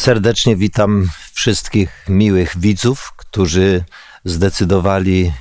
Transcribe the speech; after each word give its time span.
Serdecznie 0.00 0.56
witam 0.56 1.08
wszystkich 1.32 2.04
miłych 2.08 2.58
widzów, 2.58 3.12
którzy 3.16 3.84
zdecydowali 4.24 5.32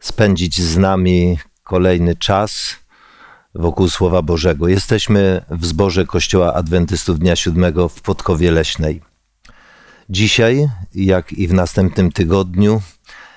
spędzić 0.00 0.62
z 0.62 0.76
nami 0.76 1.38
kolejny 1.62 2.16
czas 2.16 2.76
wokół 3.54 3.88
Słowa 3.88 4.22
Bożego. 4.22 4.68
Jesteśmy 4.68 5.44
w 5.50 5.66
zborze 5.66 6.06
Kościoła 6.06 6.54
Adwentystów 6.54 7.18
Dnia 7.18 7.36
Siódmego 7.36 7.88
w 7.88 8.00
Podkowie 8.00 8.50
Leśnej. 8.50 9.02
Dzisiaj, 10.08 10.68
jak 10.94 11.32
i 11.32 11.48
w 11.48 11.52
następnym 11.52 12.12
tygodniu, 12.12 12.82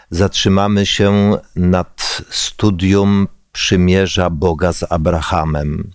zatrzymamy 0.09 0.85
się 0.85 1.37
nad 1.55 2.21
studium 2.29 3.27
przymierza 3.51 4.29
Boga 4.29 4.73
z 4.73 4.83
Abrahamem. 4.91 5.93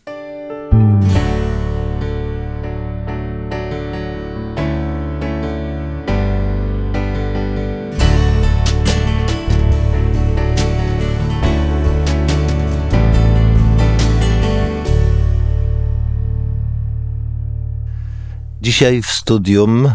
Dzisiaj 18.61 19.03
w 19.03 19.07
studium 19.07 19.95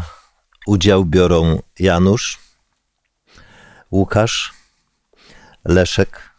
udział 0.68 1.06
biorą 1.06 1.60
Janusz, 1.80 2.40
Łukasz, 3.92 4.54
Leszek. 5.66 6.30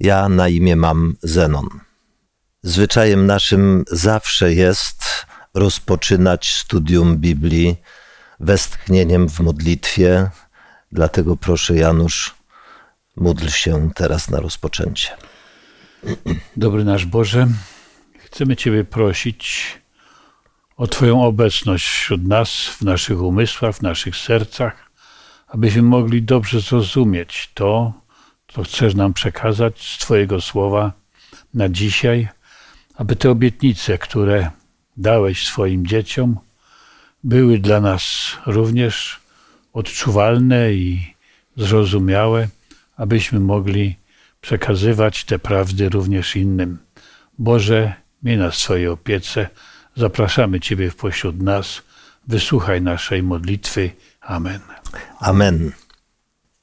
Ja 0.00 0.28
na 0.28 0.48
imię 0.48 0.76
mam 0.76 1.16
Zenon. 1.22 1.68
Zwyczajem 2.62 3.26
naszym 3.26 3.84
zawsze 3.88 4.54
jest 4.54 5.26
rozpoczynać 5.54 6.52
studium 6.52 7.16
Biblii 7.16 7.76
westchnieniem 8.40 9.28
w 9.28 9.40
modlitwie. 9.40 10.30
Dlatego 10.92 11.36
proszę, 11.36 11.76
Janusz, 11.76 12.34
módl 13.16 13.48
się 13.48 13.90
teraz 13.94 14.30
na 14.30 14.40
rozpoczęcie. 14.40 15.08
Dobry 16.56 16.84
nasz 16.84 17.06
Boże, 17.06 17.48
chcemy 18.18 18.56
Ciebie 18.56 18.84
prosić 18.84 19.79
o 20.80 20.86
Twoją 20.86 21.24
obecność 21.24 21.86
wśród 21.86 22.26
nas, 22.26 22.50
w 22.50 22.82
naszych 22.82 23.22
umysłach, 23.22 23.76
w 23.76 23.82
naszych 23.82 24.16
sercach, 24.16 24.90
abyśmy 25.48 25.82
mogli 25.82 26.22
dobrze 26.22 26.60
zrozumieć 26.60 27.50
to, 27.54 27.92
co 28.48 28.62
chcesz 28.62 28.94
nam 28.94 29.12
przekazać 29.12 29.82
z 29.82 29.98
Twojego 29.98 30.40
słowa 30.40 30.92
na 31.54 31.68
dzisiaj, 31.68 32.28
aby 32.94 33.16
te 33.16 33.30
obietnice, 33.30 33.98
które 33.98 34.50
dałeś 34.96 35.46
swoim 35.46 35.86
dzieciom, 35.86 36.38
były 37.24 37.58
dla 37.58 37.80
nas 37.80 38.32
również 38.46 39.20
odczuwalne 39.72 40.72
i 40.72 41.14
zrozumiałe, 41.56 42.48
abyśmy 42.96 43.40
mogli 43.40 43.96
przekazywać 44.40 45.24
te 45.24 45.38
prawdy 45.38 45.88
również 45.88 46.36
innym. 46.36 46.78
Boże, 47.38 47.94
miej 48.22 48.36
nas 48.36 48.54
w 48.54 48.58
swojej 48.58 48.88
opiece, 48.88 49.48
Zapraszamy 50.00 50.60
Ciebie 50.60 50.90
w 50.90 50.96
pośród 50.96 51.42
nas. 51.42 51.82
Wysłuchaj 52.28 52.82
naszej 52.82 53.22
modlitwy. 53.22 53.90
Amen. 54.20 54.60
Amen. 55.18 55.72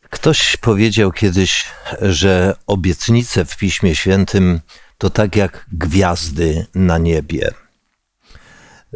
Ktoś 0.09 0.57
powiedział 0.57 1.11
kiedyś, 1.11 1.65
że 2.01 2.55
obietnice 2.67 3.45
w 3.45 3.57
Piśmie 3.57 3.95
Świętym 3.95 4.59
to 4.97 5.09
tak 5.09 5.35
jak 5.35 5.65
gwiazdy 5.71 6.65
na 6.75 6.97
niebie. 6.97 7.51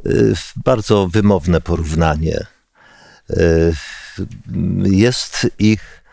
Y, 0.06 0.34
bardzo 0.66 1.08
wymowne 1.08 1.62
porównanie. 1.62 2.46
Y, 3.30 3.74
jest 4.84 5.48
ich 5.60 6.04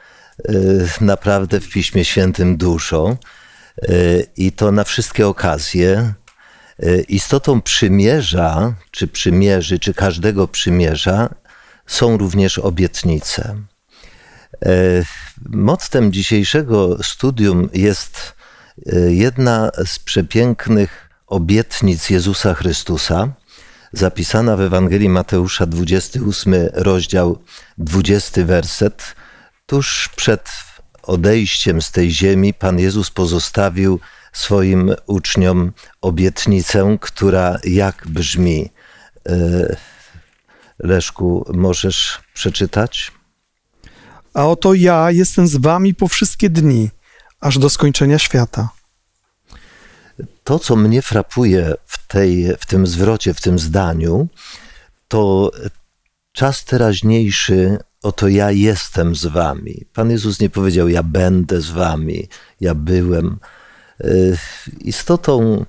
y, 0.50 0.88
naprawdę 1.00 1.60
w 1.60 1.70
Piśmie 1.70 2.04
Świętym 2.04 2.56
dużo 2.56 3.16
i 4.36 4.52
to 4.52 4.72
na 4.72 4.84
wszystkie 4.84 5.28
okazje, 5.28 6.14
istotą 7.08 7.62
przymierza, 7.62 8.74
czy 8.90 9.08
przymierzy, 9.08 9.78
czy 9.78 9.94
każdego 9.94 10.48
przymierza 10.48 11.34
są 11.86 12.16
również 12.16 12.58
obietnice. 12.58 13.56
E, 14.64 14.70
mottem 15.48 16.12
dzisiejszego 16.12 17.02
studium 17.02 17.68
jest 17.74 18.34
e, 18.86 19.00
jedna 19.12 19.70
z 19.86 19.98
przepięknych 19.98 21.10
obietnic 21.26 22.10
Jezusa 22.10 22.54
Chrystusa, 22.54 23.28
zapisana 23.92 24.56
w 24.56 24.60
Ewangelii 24.60 25.08
Mateusza, 25.08 25.66
28 25.66 26.54
rozdział, 26.72 27.38
20 27.78 28.44
werset. 28.44 29.14
Tuż 29.66 30.10
przed 30.16 30.48
odejściem 31.02 31.82
z 31.82 31.90
tej 31.90 32.10
ziemi 32.10 32.54
Pan 32.54 32.78
Jezus 32.78 33.10
pozostawił 33.10 34.00
swoim 34.38 34.94
uczniom 35.06 35.72
obietnicę, 36.00 36.98
która 37.00 37.58
jak 37.64 38.06
brzmi? 38.08 38.70
E, 39.28 39.76
Leszku, 40.78 41.44
możesz 41.54 42.20
przeczytać? 42.34 43.12
A 44.34 44.46
oto 44.46 44.74
ja 44.74 45.10
jestem 45.10 45.48
z 45.48 45.56
wami 45.56 45.94
po 45.94 46.08
wszystkie 46.08 46.50
dni, 46.50 46.90
aż 47.40 47.58
do 47.58 47.70
skończenia 47.70 48.18
świata. 48.18 48.68
To, 50.44 50.58
co 50.58 50.76
mnie 50.76 51.02
frapuje 51.02 51.74
w, 51.86 52.06
tej, 52.06 52.56
w 52.58 52.66
tym 52.66 52.86
zwrocie, 52.86 53.34
w 53.34 53.40
tym 53.40 53.58
zdaniu, 53.58 54.28
to 55.08 55.50
czas 56.32 56.64
teraźniejszy, 56.64 57.78
oto 58.02 58.28
ja 58.28 58.50
jestem 58.50 59.14
z 59.14 59.26
wami. 59.26 59.84
Pan 59.94 60.10
Jezus 60.10 60.40
nie 60.40 60.50
powiedział, 60.50 60.88
ja 60.88 61.02
będę 61.02 61.60
z 61.60 61.70
wami, 61.70 62.28
ja 62.60 62.74
byłem 62.74 63.38
istotą 64.80 65.64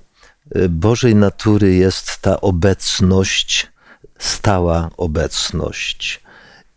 y, 0.56 0.68
Bożej 0.68 1.14
natury 1.14 1.74
jest 1.74 2.18
ta 2.20 2.40
obecność, 2.40 3.66
stała 4.18 4.90
obecność. 4.96 6.20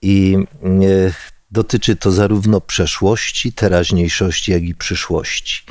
I 0.02 0.38
y, 0.64 1.14
dotyczy 1.52 1.96
to 1.96 2.12
zarówno 2.12 2.62
przeszłości, 2.62 3.54
teraźniejszości, 3.54 4.52
jak 4.52 4.64
i 4.64 4.76
przyszłości. 4.76 5.64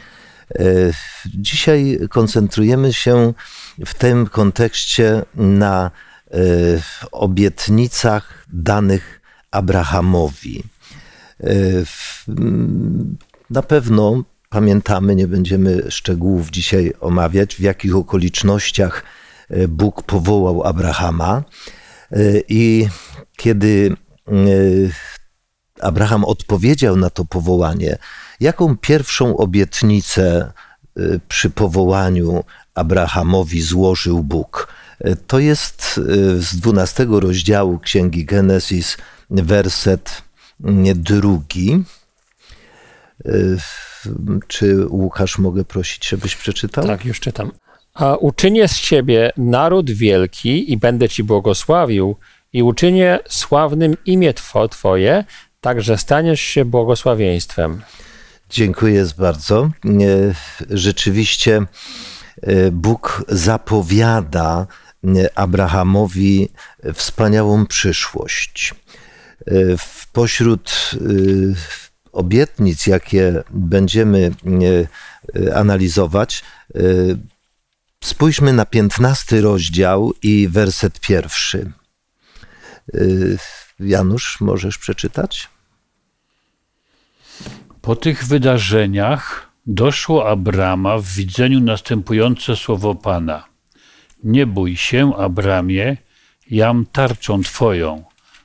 Dzisiaj 1.26 1.99
koncentrujemy 2.10 2.93
się 2.93 3.34
w 3.87 3.94
tym 3.94 4.26
kontekście 4.26 5.22
na 5.34 5.91
obietnicach 7.12 8.47
danych 8.53 9.20
Abrahamowi. 9.50 10.62
Na 13.50 13.62
pewno 13.62 14.25
pamiętamy, 14.52 15.14
nie 15.14 15.28
będziemy 15.28 15.90
szczegółów 15.90 16.50
dzisiaj 16.50 16.92
omawiać, 17.00 17.54
w 17.54 17.60
jakich 17.60 17.96
okolicznościach 17.96 19.04
e, 19.50 19.68
Bóg 19.68 20.02
powołał 20.02 20.64
Abrahama. 20.64 21.42
E, 22.12 22.16
I 22.48 22.88
kiedy 23.36 23.96
e, 24.28 24.32
Abraham 25.80 26.24
odpowiedział 26.24 26.96
na 26.96 27.10
to 27.10 27.24
powołanie, 27.24 27.98
jaką 28.40 28.76
pierwszą 28.76 29.36
obietnicę 29.36 30.52
przy 31.28 31.50
powołaniu 31.50 32.44
Abrahamowi 32.74 33.62
złożył 33.62 34.22
Bóg? 34.22 34.69
To 35.26 35.38
jest 35.38 36.00
z 36.38 36.56
12 36.56 37.06
rozdziału 37.10 37.78
Księgi 37.78 38.24
Genesis, 38.24 38.96
werset 39.30 40.22
drugi. 40.94 41.84
Czy 44.48 44.86
Łukasz 44.88 45.38
mogę 45.38 45.64
prosić, 45.64 46.08
żebyś 46.08 46.36
przeczytał? 46.36 46.86
Tak, 46.86 47.04
już 47.04 47.20
czytam. 47.20 47.52
A 47.94 48.16
uczynię 48.16 48.68
z 48.68 48.80
ciebie 48.80 49.32
naród 49.36 49.90
wielki 49.90 50.72
i 50.72 50.76
będę 50.76 51.08
ci 51.08 51.24
błogosławił 51.24 52.16
i 52.52 52.62
uczynię 52.62 53.19
sławnym 53.28 53.96
imię 54.06 54.34
twoje, 54.70 55.24
tak 55.60 55.82
że 55.82 55.98
staniesz 55.98 56.40
się 56.40 56.64
błogosławieństwem. 56.64 57.82
Dziękuję 58.50 59.06
bardzo. 59.19 59.70
Rzeczywiście 60.70 61.66
e, 62.42 62.70
Bóg 62.70 63.25
zapowiada 63.28 64.66
e, 65.04 65.38
Abrahamowi 65.38 66.48
wspaniałą 66.94 67.66
przyszłość. 67.66 68.75
E, 69.46 69.54
pośród 70.12 70.90
obietnic, 72.12 72.87
jakie 72.87 73.43
będziemy 73.50 74.31
e, 74.47 75.49
e, 75.49 75.56
analizować, 75.56 76.43
e, 76.75 76.81
spójrzmy 78.05 78.53
na 78.53 78.67
piętnasty 78.67 79.41
rozdział 79.41 80.12
i 80.23 80.49
werset 80.49 81.00
pierwszy. 81.00 81.73
Janusz, 83.81 84.41
możesz 84.41 84.79
przeczytać? 84.79 85.49
Po 87.82 87.97
tych 87.97 88.25
wydarzeniach 88.25 89.50
doszło 89.67 90.31
Abrama 90.31 90.99
w 90.99 91.06
widzeniu 91.06 91.61
następujące 91.61 92.56
słowo 92.56 92.94
Pana. 92.94 93.44
Nie 94.25 94.47
bój 94.47 94.76
się, 94.76 95.17
Abramie, 95.17 95.97
jam 96.50 96.87
tarczą 96.93 97.43
Twoją. 97.43 98.05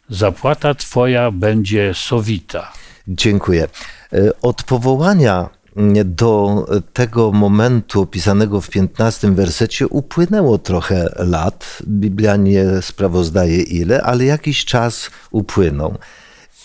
Zapłata 0.09 0.75
Twoja 0.75 1.31
będzie 1.31 1.93
sowita. 1.93 2.73
Dziękuję. 3.07 3.67
E, 4.13 4.41
Od 4.41 4.63
powołania 4.63 5.49
mm, 5.77 6.15
do 6.15 6.65
tego 6.93 7.31
momentu 7.31 8.01
opisanego 8.01 8.61
w 8.61 8.69
15 8.69 9.31
wersecie 9.31 9.87
upłynęło 9.87 10.57
trochę 10.57 11.13
lat. 11.15 11.77
Biblia 11.87 12.35
nie 12.35 12.81
sprawozdaje 12.81 13.61
ile, 13.61 14.01
ale 14.01 14.25
jakiś 14.25 14.65
czas 14.65 15.09
upłynął. 15.31 15.97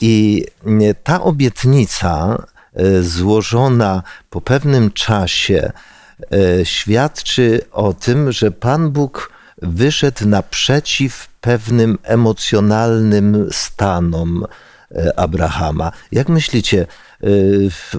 I 0.00 0.44
mm, 0.66 0.94
ta 1.04 1.22
obietnica 1.22 2.38
e, 2.74 3.02
złożona 3.02 4.02
po 4.30 4.40
pewnym 4.40 4.90
czasie 4.90 5.72
e, 6.32 6.64
świadczy 6.66 7.60
o 7.72 7.92
tym, 7.92 8.32
że 8.32 8.50
Pan 8.50 8.90
Bóg 8.90 9.32
wyszedł 9.62 10.28
naprzeciw 10.28 11.28
pewnym 11.40 11.98
emocjonalnym 12.02 13.48
stanom 13.52 14.46
Abrahama. 15.16 15.92
Jak 16.12 16.28
myślicie, 16.28 16.86
e, 17.22 17.26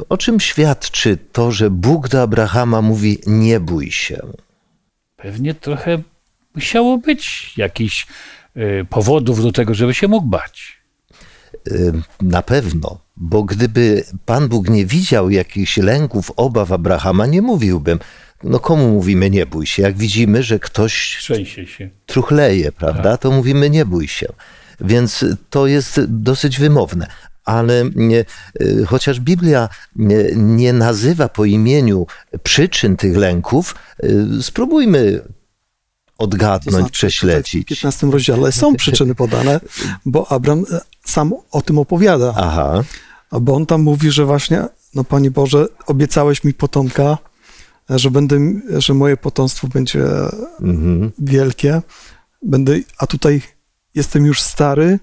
o 0.09 0.17
czym 0.17 0.39
świadczy 0.39 1.17
to, 1.31 1.51
że 1.51 1.69
Bóg 1.69 2.09
do 2.09 2.21
Abrahama 2.21 2.81
mówi: 2.81 3.19
Nie 3.27 3.59
bój 3.59 3.91
się? 3.91 4.17
Pewnie 5.17 5.53
trochę 5.53 6.01
musiało 6.55 6.97
być 6.97 7.53
jakichś 7.57 8.07
y, 8.57 8.85
powodów 8.89 9.43
do 9.43 9.51
tego, 9.51 9.73
żeby 9.73 9.93
się 9.93 10.07
mógł 10.07 10.27
bać. 10.27 10.83
Na 12.21 12.41
pewno, 12.41 12.99
bo 13.17 13.43
gdyby 13.43 14.03
Pan 14.25 14.47
Bóg 14.47 14.69
nie 14.69 14.85
widział 14.85 15.29
jakichś 15.29 15.77
lęków, 15.77 16.31
obaw 16.35 16.71
Abrahama, 16.71 17.25
nie 17.25 17.41
mówiłbym. 17.41 17.99
No 18.43 18.59
komu 18.59 18.89
mówimy 18.91 19.29
nie 19.29 19.45
bój 19.45 19.65
się? 19.65 19.83
Jak 19.83 19.97
widzimy, 19.97 20.43
że 20.43 20.59
ktoś 20.59 21.27
truchleje, 22.05 22.71
prawda, 22.71 23.17
to 23.17 23.31
mówimy 23.31 23.69
nie 23.69 23.85
bój 23.85 24.07
się. 24.07 24.27
Więc 24.81 25.25
to 25.49 25.67
jest 25.67 26.01
dosyć 26.07 26.59
wymowne. 26.59 27.07
Ale 27.45 27.83
y, 28.61 28.85
chociaż 28.87 29.19
Biblia 29.19 29.69
nie, 29.95 30.25
nie 30.35 30.73
nazywa 30.73 31.29
po 31.29 31.45
imieniu 31.45 32.07
przyczyn 32.43 32.97
tych 32.97 33.17
lęków, 33.17 33.75
y, 34.03 34.43
spróbujmy 34.43 35.21
To 36.17 36.23
odgadnąć, 36.23 36.77
znaczy, 36.77 36.91
prześledzić. 36.91 37.65
W 37.65 37.69
15 37.69 38.07
rozdziale 38.07 38.51
są 38.51 38.75
przyczyny 38.83 39.15
podane, 39.15 39.59
bo 40.05 40.31
Abram 40.31 40.65
e, 40.71 40.81
sam 41.05 41.33
o 41.51 41.61
tym 41.61 41.77
opowiada. 41.77 42.33
Aha, 42.37 42.83
Bo 43.41 43.55
on 43.55 43.65
tam 43.65 43.81
mówi, 43.81 44.11
że 44.11 44.25
właśnie, 44.25 44.63
no 44.95 45.03
Panie 45.03 45.31
Boże, 45.31 45.67
obiecałeś 45.87 46.43
mi 46.43 46.53
potomka, 46.53 47.17
e, 47.91 47.99
że 47.99 48.11
będę, 48.11 48.39
że 48.77 48.93
moje 48.93 49.17
potomstwo 49.17 49.67
będzie 49.67 50.03
mhm. 50.61 51.11
wielkie. 51.19 51.81
Będę, 52.41 52.75
a 52.97 53.07
tutaj 53.07 53.41
jestem 53.95 54.25
już 54.25 54.41
stary, 54.41 54.99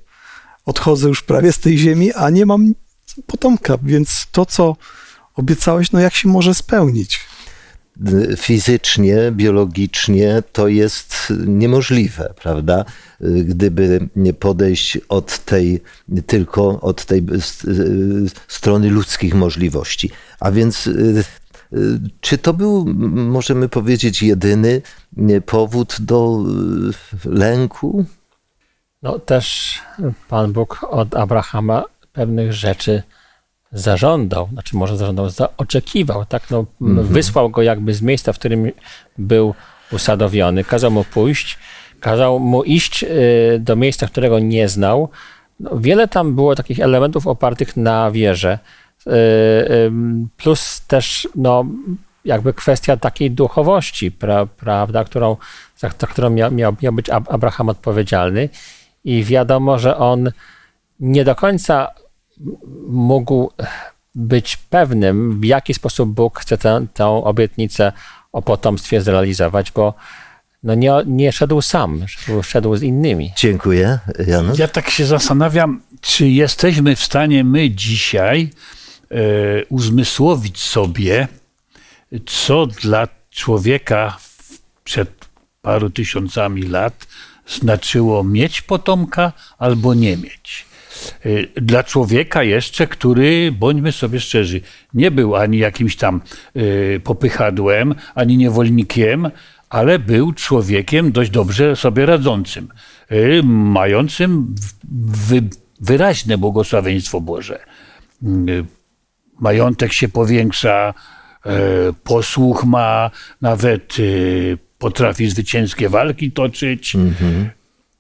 odchodzę 0.65 1.09
już 1.09 1.23
prawie 1.23 1.53
z 1.53 1.59
tej 1.59 1.79
ziemi, 1.79 2.13
a 2.13 2.31
nie 2.31 2.47
mam 2.47 2.75
potomka, 3.27 3.79
więc 3.83 4.27
to, 4.33 4.47
co 4.47 4.77
obiecałeś, 5.35 5.93
no 5.93 6.01
jak 6.01 6.15
się 6.15 6.29
może 6.29 6.55
spełnić? 6.55 7.21
Fizycznie, 8.37 9.17
biologicznie 9.33 10.43
to 10.53 10.69
jest 10.69 11.33
niemożliwe, 11.47 12.35
prawda? 12.43 12.85
Gdyby 13.21 14.09
nie 14.17 14.33
podejść 14.33 14.99
od 15.09 15.39
tej, 15.45 15.81
tylko 16.27 16.81
od 16.81 17.05
tej 17.05 17.27
strony 18.49 18.91
ludzkich 18.91 19.35
możliwości. 19.35 20.11
A 20.41 20.51
więc 20.51 20.87
y, 20.87 21.25
y, 21.73 22.01
czy 22.21 22.39
to 22.39 22.55
był, 22.55 22.85
możemy 23.15 23.69
powiedzieć, 23.69 24.23
jedyny 24.23 24.83
powód 25.47 25.97
do 26.01 26.45
y, 27.25 27.29
lęku? 27.31 28.05
No 29.03 29.19
też 29.19 29.79
Pan 30.29 30.53
Bóg 30.53 30.87
od 30.91 31.15
Abrahama 31.17 31.85
pewnych 32.13 32.53
rzeczy 32.53 33.03
zażądał, 33.73 34.49
znaczy 34.53 34.77
może 34.77 34.97
zażądał, 34.97 35.31
za- 35.31 35.49
oczekiwał, 35.57 36.25
tak, 36.25 36.51
no, 36.51 36.65
m, 36.81 37.03
wysłał 37.03 37.51
go 37.51 37.63
jakby 37.63 37.95
z 37.95 38.03
miejsca, 38.03 38.33
w 38.33 38.39
którym 38.39 38.71
był 39.19 39.55
usadowiony, 39.93 40.65
kazał 40.65 40.91
mu 40.91 41.05
pójść, 41.05 41.59
kazał 42.01 42.39
mu 42.39 42.63
iść 42.65 43.03
y, 43.05 43.09
do 43.61 43.77
miejsca, 43.77 44.07
którego 44.07 44.39
nie 44.39 44.69
znał. 44.69 45.09
No, 45.61 45.71
wiele 45.79 46.09
tam 46.09 46.35
było 46.35 46.55
takich 46.55 46.81
elementów 46.81 47.27
opartych 47.27 47.77
na 47.77 48.11
wierze, 48.11 48.59
y, 49.07 49.11
plus 50.37 50.81
też, 50.87 51.29
no, 51.35 51.65
jakby 52.25 52.53
kwestia 52.53 52.97
takiej 52.97 53.31
duchowości, 53.31 54.11
pra, 54.11 54.47
prawda, 54.47 55.05
którą, 55.05 55.37
za, 55.77 55.89
za 55.99 56.07
którą 56.07 56.31
miał, 56.31 56.53
miał, 56.53 56.77
miał 56.83 56.93
być 56.93 57.11
Ab- 57.11 57.29
Abraham 57.35 57.69
odpowiedzialny 57.69 58.49
i 59.05 59.25
wiadomo, 59.25 59.79
że 59.79 59.97
on 59.97 60.33
nie 61.01 61.25
do 61.25 61.35
końca 61.35 61.89
mógł 62.89 63.51
być 64.15 64.57
pewnym, 64.57 65.41
w 65.41 65.45
jaki 65.45 65.75
sposób 65.75 66.11
Bóg 66.11 66.41
chce 66.41 66.59
tę, 66.59 66.87
tę 66.95 67.07
obietnicę 67.07 67.93
o 68.33 68.43
potomstwie 68.43 69.01
zrealizować, 69.01 69.73
bo 69.73 69.95
no 70.63 70.75
nie, 70.75 70.93
nie 71.07 71.33
szedł 71.33 71.63
sam, 71.63 72.07
szedł, 72.43 72.77
z 72.77 72.83
innymi. 72.83 73.33
Dziękuję, 73.37 73.99
Janusz. 74.27 74.59
Ja 74.59 74.69
tak 74.69 74.91
się 74.91 75.07
zastanawiam, 75.07 75.83
czy 76.01 76.29
jesteśmy 76.29 76.97
w 76.97 77.05
stanie 77.05 77.45
my 77.45 77.71
dzisiaj 77.71 78.51
e, 79.11 79.17
uzmysłowić 79.69 80.59
sobie, 80.59 81.29
co 82.27 82.67
dla 82.67 83.09
człowieka 83.31 84.17
przed 84.85 85.11
paru 85.63 85.91
tysiącami 85.91 86.63
lat 86.63 87.07
znaczyło 87.51 88.25
mieć 88.25 88.63
potomka 88.63 89.33
albo 89.59 89.95
nie 89.95 90.17
mieć. 90.17 90.67
E, 91.57 91.61
Dla 91.61 91.85
człowieka 91.85 92.43
jeszcze, 92.43 92.87
który, 92.87 93.53
bądźmy 93.53 93.93
sobie 93.93 94.21
szczerzy, 94.21 94.61
nie 94.95 95.11
był 95.11 95.37
ani 95.37 95.59
jakimś 95.59 95.97
tam 95.97 96.21
e, 96.55 97.01
popychadłem, 97.01 97.95
ani 98.15 98.37
niewolnikiem, 98.37 99.31
ale 99.71 99.99
był 99.99 100.33
człowiekiem 100.33 101.13
dość 101.13 101.31
dobrze 101.31 101.77
sobie 101.77 102.07
radzącym, 102.07 102.69
e, 103.09 103.43
mającym 103.43 104.55
wyraźne 105.81 106.39
błogosławieństwo 106.39 107.21
Boże. 107.21 107.59
Majątek 109.41 109.93
się 109.93 110.09
powiększa, 110.09 110.95
posłuch 112.05 112.65
ma, 112.65 113.11
nawet 113.41 113.97
potrafi 114.85 115.31
zwycięskie 115.31 115.89
walki 115.89 116.33
toczyć. 116.33 116.97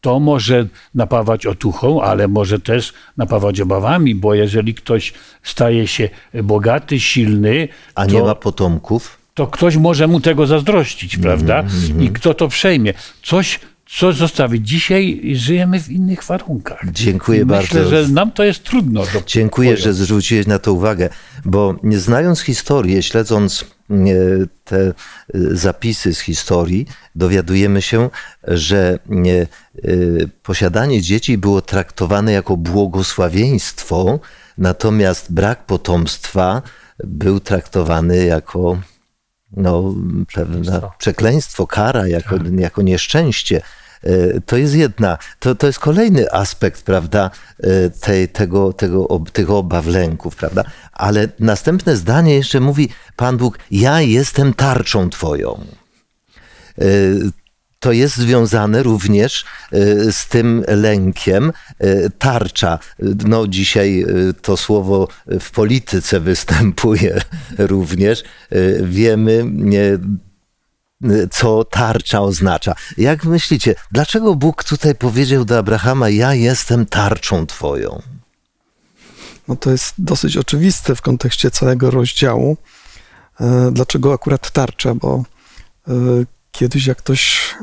To 0.01 0.21
może 0.21 0.67
napawać 0.95 1.47
otuchą, 1.47 2.03
ale 2.03 2.29
może 2.29 2.59
też 2.61 2.93
napawać 3.17 3.61
obawami, 3.61 4.15
bo 4.15 4.35
jeżeli 4.35 4.75
ktoś 4.75 5.13
staje 5.43 5.87
się 5.87 6.09
bogaty, 6.43 7.01
silny, 7.01 7.69
A 7.95 8.07
to 8.07 8.13
nie 8.13 8.23
ma 8.23 8.35
potomków? 8.35 9.17
to 9.35 9.47
ktoś 9.47 9.77
może 9.77 10.07
mu 10.07 10.21
tego 10.21 10.47
zazdrościć, 10.47 11.17
prawda? 11.17 11.65
I 12.01 12.09
kto 12.11 12.35
to 12.35 12.49
przejmie? 12.49 12.95
Coś, 13.23 13.61
co 13.99 14.13
zostawić. 14.13 14.69
Dzisiaj 14.69 15.21
żyjemy 15.35 15.81
w 15.81 15.89
innych 15.91 16.25
warunkach. 16.25 16.81
Dziękuję 16.93 17.45
Myślę, 17.45 17.81
bardzo. 17.81 17.91
że 18.05 18.09
nam 18.09 18.31
to 18.33 18.45
jest 18.45 18.65
trudno. 18.65 19.01
Do 19.15 19.23
Dziękuję, 19.27 19.69
pojąć. 19.69 19.85
że 19.85 19.93
zwróciłeś 19.95 20.47
na 20.47 20.59
to 20.59 20.73
uwagę, 20.73 21.09
bo 21.45 21.75
nie 21.83 21.99
znając 21.99 22.41
historii, 22.41 23.03
śledząc 23.03 23.65
te 24.65 24.81
e, 24.81 24.93
zapisy 25.51 26.15
z 26.15 26.21
historii, 26.21 26.87
dowiadujemy 27.15 27.83
się, 27.83 28.11
że 28.43 28.99
e, 28.99 29.47
posiadanie 30.43 31.03
dzieci 31.03 31.39
było 31.39 31.63
traktowane 31.63 32.33
jako 32.33 32.57
błogosławieństwo, 32.57 34.19
natomiast 34.59 35.33
brak 35.33 35.67
potomstwa 35.67 36.63
był 37.05 37.41
traktowany 37.41 38.25
jako 38.25 38.79
no, 39.57 39.95
pewne 40.35 40.81
przekleństwo, 40.99 41.67
kara, 41.67 42.07
jako, 42.07 42.37
jako 42.59 42.83
nieszczęście. 42.83 43.63
E, 44.05 44.41
To 44.41 44.57
jest 44.57 44.75
jedna, 44.75 45.19
to, 45.39 45.55
to 45.55 45.67
jest 45.67 45.79
kolejny 45.79 46.33
aspekt, 46.33 46.83
prawda, 46.83 47.31
e, 47.63 47.91
tej, 47.91 48.29
tego, 48.29 48.73
tego, 48.73 49.21
tych 49.33 49.51
obaw, 49.51 49.87
lęków, 49.87 50.37
prawda. 50.37 50.65
Ale 50.93 51.29
następne 51.39 51.97
zdanie 51.97 52.35
jeszcze 52.35 52.61
mówi 52.61 52.89
Pan 53.17 53.37
Bóg, 53.37 53.59
ja 53.71 54.01
jestem 54.01 54.55
tarczą 54.55 55.11
Twoją. 55.11 55.65
E, 56.79 56.85
To 57.81 57.93
jest 57.93 58.17
związane 58.17 58.83
również 58.83 59.45
z 60.11 60.29
tym 60.29 60.65
lękiem. 60.69 61.53
Tarcza. 62.19 62.79
No, 63.27 63.47
dzisiaj 63.47 64.07
to 64.43 64.57
słowo 64.57 65.09
w 65.41 65.51
polityce 65.51 66.21
występuje 66.21 67.21
również. 67.73 68.25
Wiemy, 68.83 69.45
co 71.31 71.65
tarcza 71.65 72.21
oznacza. 72.21 72.75
Jak 72.97 73.25
myślicie, 73.25 73.75
dlaczego 73.93 74.35
Bóg 74.35 74.65
tutaj 74.65 74.95
powiedział 74.95 75.45
do 75.45 75.59
Abrahama: 75.59 76.09
Ja 76.09 76.35
jestem 76.35 76.87
tarczą 76.87 77.47
Twoją? 77.47 78.03
No 79.49 79.57
to 79.57 79.71
jest 79.71 79.95
dosyć 79.99 80.37
oczywiste 80.37 80.95
w 80.95 81.03
kontekście 81.03 81.51
całego 81.51 81.91
rozdziału. 81.91 82.57
E, 83.41 83.71
Dlaczego 83.73 84.13
akurat 84.13 84.51
tarcza? 84.51 84.95
Bo 84.95 85.25
e, 85.89 85.93
kiedyś 86.53 86.87
jak 86.87 86.99
ktoś 86.99 87.55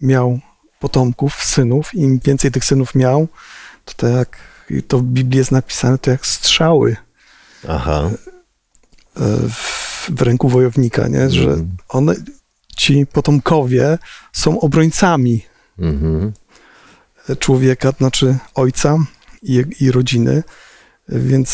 miał 0.00 0.40
potomków, 0.80 1.44
synów. 1.44 1.94
Im 1.94 2.20
więcej 2.24 2.50
tych 2.50 2.64
synów 2.64 2.94
miał, 2.94 3.28
to 3.84 3.94
tak 3.94 4.38
jak 4.70 4.82
to 4.88 4.98
w 4.98 5.02
Biblii 5.02 5.38
jest 5.38 5.52
napisane, 5.52 5.98
to 5.98 6.10
jak 6.10 6.26
strzały 6.26 6.96
Aha. 7.68 8.10
e, 9.16 9.20
w, 9.48 10.10
w 10.16 10.22
ręku 10.22 10.48
wojownika, 10.48 11.08
nie? 11.08 11.30
że 11.30 11.50
Mhm. 11.50 11.76
one, 11.88 12.14
ci 12.74 13.06
potomkowie 13.06 13.98
są 14.32 14.60
obrońcami 14.60 15.42
Mhm. 15.78 16.32
człowieka, 17.38 17.92
znaczy 17.98 18.36
ojca 18.54 18.98
i, 19.42 19.64
i 19.80 19.90
rodziny, 19.90 20.42
więc 21.08 21.50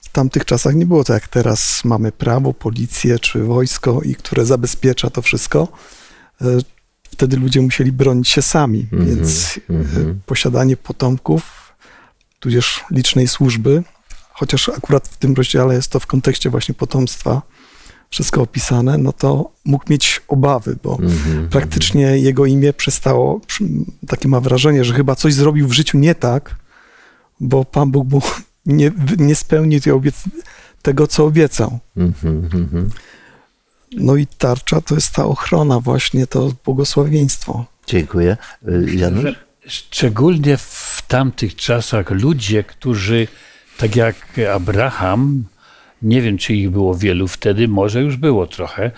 w 0.00 0.08
tamtych 0.12 0.44
czasach 0.44 0.74
nie 0.74 0.86
było 0.86 1.04
tak 1.04 1.22
jak 1.22 1.28
teraz 1.28 1.84
mamy 1.84 2.12
prawo, 2.12 2.54
policję 2.54 3.18
czy 3.18 3.42
wojsko, 3.44 4.00
i 4.02 4.14
które 4.14 4.46
zabezpiecza 4.46 5.10
to 5.10 5.22
wszystko. 5.22 5.68
E, 6.40 6.46
Wtedy 7.10 7.36
ludzie 7.36 7.60
musieli 7.60 7.92
bronić 7.92 8.28
się 8.28 8.42
sami, 8.42 8.86
Mhm, 8.92 9.16
więc 9.16 9.60
e, 9.70 9.72
mhm. 9.74 10.20
posiadanie 10.26 10.76
potomków, 10.76 11.72
tudzież 12.40 12.84
licznej 12.90 13.28
służby, 13.28 13.82
chociaż 14.32 14.68
akurat 14.68 15.08
w 15.08 15.16
tym 15.16 15.34
rozdziale 15.34 15.74
jest 15.74 15.90
to 15.90 16.00
w 16.00 16.06
kontekście 16.06 16.50
właśnie 16.50 16.74
potomstwa 16.74 17.42
wszystko 18.10 18.42
opisane, 18.42 18.98
no 18.98 19.12
to 19.12 19.50
mógł 19.64 19.84
mieć 19.90 20.20
obawy, 20.28 20.76
bo 20.82 20.98
Mhm. 21.02 21.48
praktycznie 21.48 22.00
jego 22.18 22.46
imię 22.46 22.72
przestało, 22.72 23.40
takie 24.08 24.28
ma 24.28 24.40
wrażenie, 24.40 24.84
że 24.84 24.94
chyba 24.94 25.14
coś 25.14 25.34
zrobił 25.34 25.68
w 25.68 25.72
życiu 25.72 25.98
nie 25.98 26.14
tak, 26.14 26.56
bo 27.40 27.64
Pan 27.64 27.90
Bóg 27.90 28.08
mu 28.10 28.22
nie, 28.66 28.90
nie 29.18 29.34
spełnił 29.34 29.80
tej 29.80 29.92
obiec- 29.92 30.28
tego, 30.82 31.06
co 31.06 31.24
obiecał. 31.24 31.78
Mhm. 31.96 32.44
Mhm. 32.54 32.90
No 33.92 34.16
i 34.16 34.26
tarcza 34.26 34.80
to 34.80 34.94
jest 34.94 35.12
ta 35.12 35.24
ochrona, 35.24 35.80
właśnie 35.80 36.26
to 36.26 36.52
błogosławieństwo. 36.64 37.64
Dziękuję. 37.86 38.36
Y, 38.68 38.94
Janusz? 38.94 39.24
Szczególnie 39.66 40.56
w 40.56 41.02
tamtych 41.08 41.56
czasach 41.56 42.10
ludzie, 42.10 42.64
którzy, 42.64 43.28
tak 43.78 43.96
jak 43.96 44.16
Abraham, 44.54 45.44
nie 46.02 46.22
wiem 46.22 46.38
czy 46.38 46.54
ich 46.54 46.70
było 46.70 46.94
wielu 46.94 47.28
wtedy, 47.28 47.68
może 47.68 48.02
już 48.02 48.16
było 48.16 48.46
trochę, 48.46 48.90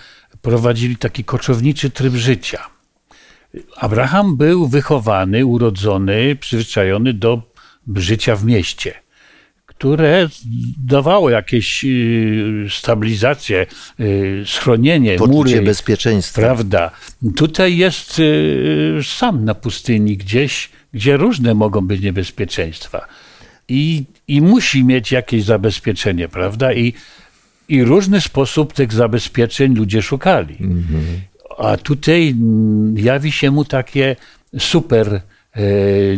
prowadzili 0.43 0.97
taki 0.97 1.25
koczowniczy 1.25 1.91
tryb 1.91 2.15
życia. 2.15 2.67
Abraham 3.77 4.37
był 4.37 4.69
wychowany, 4.69 5.47
urodzony, 5.47 6.37
przyzwyczajony 6.41 7.15
do 7.15 7.43
życia 7.97 8.37
w 8.37 8.45
mieście, 8.45 8.95
które 9.67 10.29
dawało 10.87 11.31
jakieś 11.31 11.85
y, 11.85 12.67
stabilizację, 12.71 13.67
y, 14.01 14.43
schronienie, 14.47 15.17
Poczucie 15.17 15.37
mury. 15.37 15.63
bezpieczeństwa. 15.63 16.41
Prawda. 16.41 16.91
Tutaj 17.37 17.77
jest 17.77 18.19
y, 18.19 19.01
sam 19.03 19.45
na 19.45 19.55
pustyni 19.55 20.17
gdzieś, 20.17 20.71
gdzie 20.95 21.17
różne 21.17 21.55
mogą 21.55 21.87
być 21.87 22.01
niebezpieczeństwa. 22.01 23.07
I, 23.69 24.05
i 24.29 24.41
musi 24.41 24.85
mieć 24.85 25.13
jakieś 25.13 25.45
zabezpieczenie, 25.45 26.29
prawda? 26.29 26.73
I, 26.73 26.93
I 27.69 27.85
różny 27.85 28.21
sposób 28.21 28.73
tych 28.73 28.93
zabezpieczeń 28.93 29.75
ludzie 29.75 30.03
szukali. 30.03 30.57
A 31.59 31.77
tutaj 31.77 32.29
mm, 32.29 32.99
jawi 32.99 33.33
się 33.33 33.51
mu 33.51 33.65
takie 33.65 34.17
super, 34.59 35.07
e, 35.53 35.61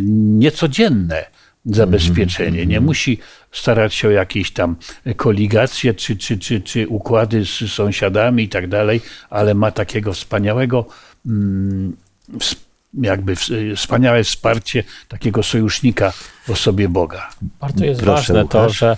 niecodzienne 0.01 1.25
zabezpieczenie. 1.65 2.65
Nie 2.65 2.81
musi 2.81 3.17
starać 3.51 3.93
się 3.93 4.07
o 4.07 4.11
jakieś 4.11 4.51
tam 4.51 4.75
koligacje 5.15 5.93
czy, 5.93 6.17
czy, 6.17 6.37
czy, 6.37 6.61
czy 6.61 6.87
układy 6.87 7.45
z 7.45 7.71
sąsiadami 7.71 8.43
i 8.43 8.49
tak 8.49 8.67
dalej, 8.67 9.01
ale 9.29 9.53
ma 9.53 9.71
takiego 9.71 10.13
wspaniałego, 10.13 10.85
mm, 11.25 11.95
ws- 12.37 12.55
jakby 12.93 13.35
ws- 13.35 13.75
wspaniałe 13.77 14.23
wsparcie 14.23 14.83
takiego 15.07 15.43
sojusznika 15.43 16.11
w 16.43 16.49
osobie 16.49 16.89
Boga. 16.89 17.29
Bardzo 17.61 17.85
jest 17.85 18.01
Proszę, 18.01 18.33
ważne 18.33 18.47
to, 18.47 18.59
Łukasz. 18.59 18.77
że, 18.77 18.97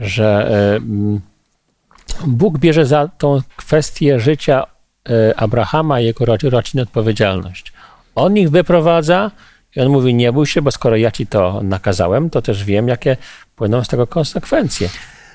że 0.00 0.50
e, 0.50 0.76
mm, 0.76 1.20
Bóg 2.26 2.58
bierze 2.58 2.86
za 2.86 3.08
tą 3.18 3.40
kwestię 3.56 4.20
życia 4.20 4.66
e, 5.08 5.40
Abrahama 5.40 6.00
i 6.00 6.04
jego 6.04 6.24
rodzi- 6.24 6.50
rodziny 6.50 6.82
odpowiedzialność. 6.82 7.72
On 8.14 8.36
ich 8.36 8.50
wyprowadza 8.50 9.30
i 9.76 9.80
on 9.80 9.88
mówi, 9.88 10.14
nie 10.14 10.32
bój 10.32 10.46
się, 10.46 10.62
bo 10.62 10.70
skoro 10.70 10.96
ja 10.96 11.10
ci 11.10 11.26
to 11.26 11.60
nakazałem, 11.62 12.30
to 12.30 12.42
też 12.42 12.64
wiem, 12.64 12.88
jakie 12.88 13.16
płyną 13.56 13.84
z 13.84 13.88
tego 13.88 14.06
konsekwencje. 14.06 14.88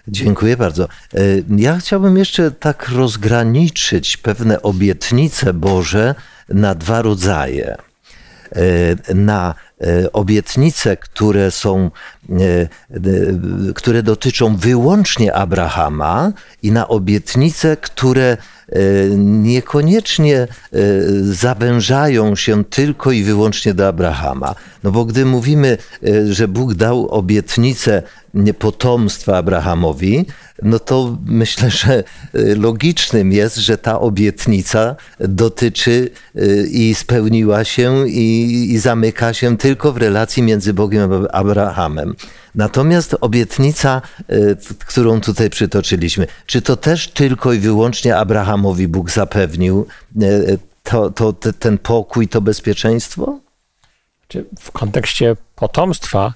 Dziękuję 0.08 0.58
bardzo. 0.58 0.84
E, 1.14 1.20
Ja 1.58 1.78
chciałbym 1.78 2.18
jeszcze 2.18 2.52
tak 2.52 2.90
rozgraniczyć 2.90 4.18
pewne 4.18 4.62
obietnice 4.62 5.54
Boże 5.54 6.16
na 6.50 6.74
dwa 6.76 7.02
rodzaje. 7.02 7.76
E, 8.56 8.96
Na 9.14 9.56
obietnice, 10.14 10.98
które 10.98 11.52
są, 11.52 11.92
e, 12.30 12.36
e, 12.40 12.68
które 13.76 14.04
dotyczą 14.04 14.56
wyłącznie 14.56 15.34
Abrahama 15.34 16.32
i 16.64 16.72
na 16.72 16.88
obietnice, 16.88 17.78
które 17.78 18.38
e, 18.70 18.80
niekoniecznie 19.18 20.38
e, 20.38 20.48
zawężają 21.22 22.36
się 22.36 22.64
tylko 22.66 23.12
i 23.12 23.24
wyłącznie 23.24 23.74
do 23.74 23.88
Abrahama. 23.88 24.56
No 24.84 24.92
bo 24.92 25.06
gdy 25.06 25.26
mówimy, 25.26 25.78
e, 26.04 26.34
że 26.34 26.48
Bóg 26.48 26.74
dał 26.74 27.08
obietnicę 27.08 28.04
potomstwa 28.60 29.38
Abrahamowi, 29.38 30.26
no 30.62 30.80
to 30.80 31.18
myślę, 31.26 31.72
że 31.72 31.94
e, 31.98 32.04
logicznym 32.56 33.32
jest, 33.32 33.56
że 33.56 33.78
ta 33.78 34.00
obietnica 34.00 34.96
dotyczy 35.20 36.10
e, 36.36 36.42
i 36.68 36.96
spełniła 36.96 37.64
się 37.64 38.10
i, 38.10 38.68
i 38.72 38.78
zamyka 38.78 39.34
się 39.34 39.58
tylko 39.58 39.67
w 39.76 39.98
relacji 39.98 40.44
między 40.44 40.74
Bogiem 40.74 41.10
a 41.12 41.32
Abrahamem. 41.32 42.16
Natomiast 42.56 43.16
obietnica, 43.22 44.02
t- 44.28 44.76
którą 44.88 45.22
tutaj 45.22 45.50
przytoczyliśmy, 45.50 46.28
czy 46.46 46.62
to 46.62 46.76
też 46.76 47.08
tylko 47.08 47.54
i 47.54 47.60
wyłącznie 47.60 48.18
Abrahamowi 48.18 48.88
Bóg 48.88 49.12
zapewnił 49.12 49.88
e, 50.22 50.58
to, 50.84 51.10
to, 51.10 51.34
te- 51.34 51.54
ten 51.54 51.78
pokój, 51.78 52.28
to 52.28 52.42
bezpieczeństwo? 52.42 53.40
W 54.60 54.72
kontekście 54.72 55.36
potomstwa, 55.56 56.34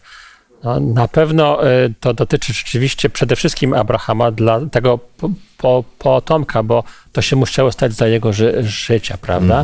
no, 0.64 0.80
na 0.80 1.08
pewno 1.08 1.70
e, 1.70 1.90
to 2.00 2.14
dotyczy 2.14 2.54
rzeczywiście 2.54 3.10
przede 3.10 3.36
wszystkim 3.36 3.74
Abrahama 3.74 4.32
dla 4.32 4.66
tego 4.66 5.00
po, 5.18 5.30
po, 5.58 5.84
potomka, 6.00 6.64
bo 6.64 6.84
to 7.12 7.22
się 7.22 7.36
musiało 7.36 7.72
stać 7.72 7.94
za 7.94 8.08
jego 8.08 8.34
ży, 8.34 8.64
życia, 8.64 9.18
prawda? 9.22 9.64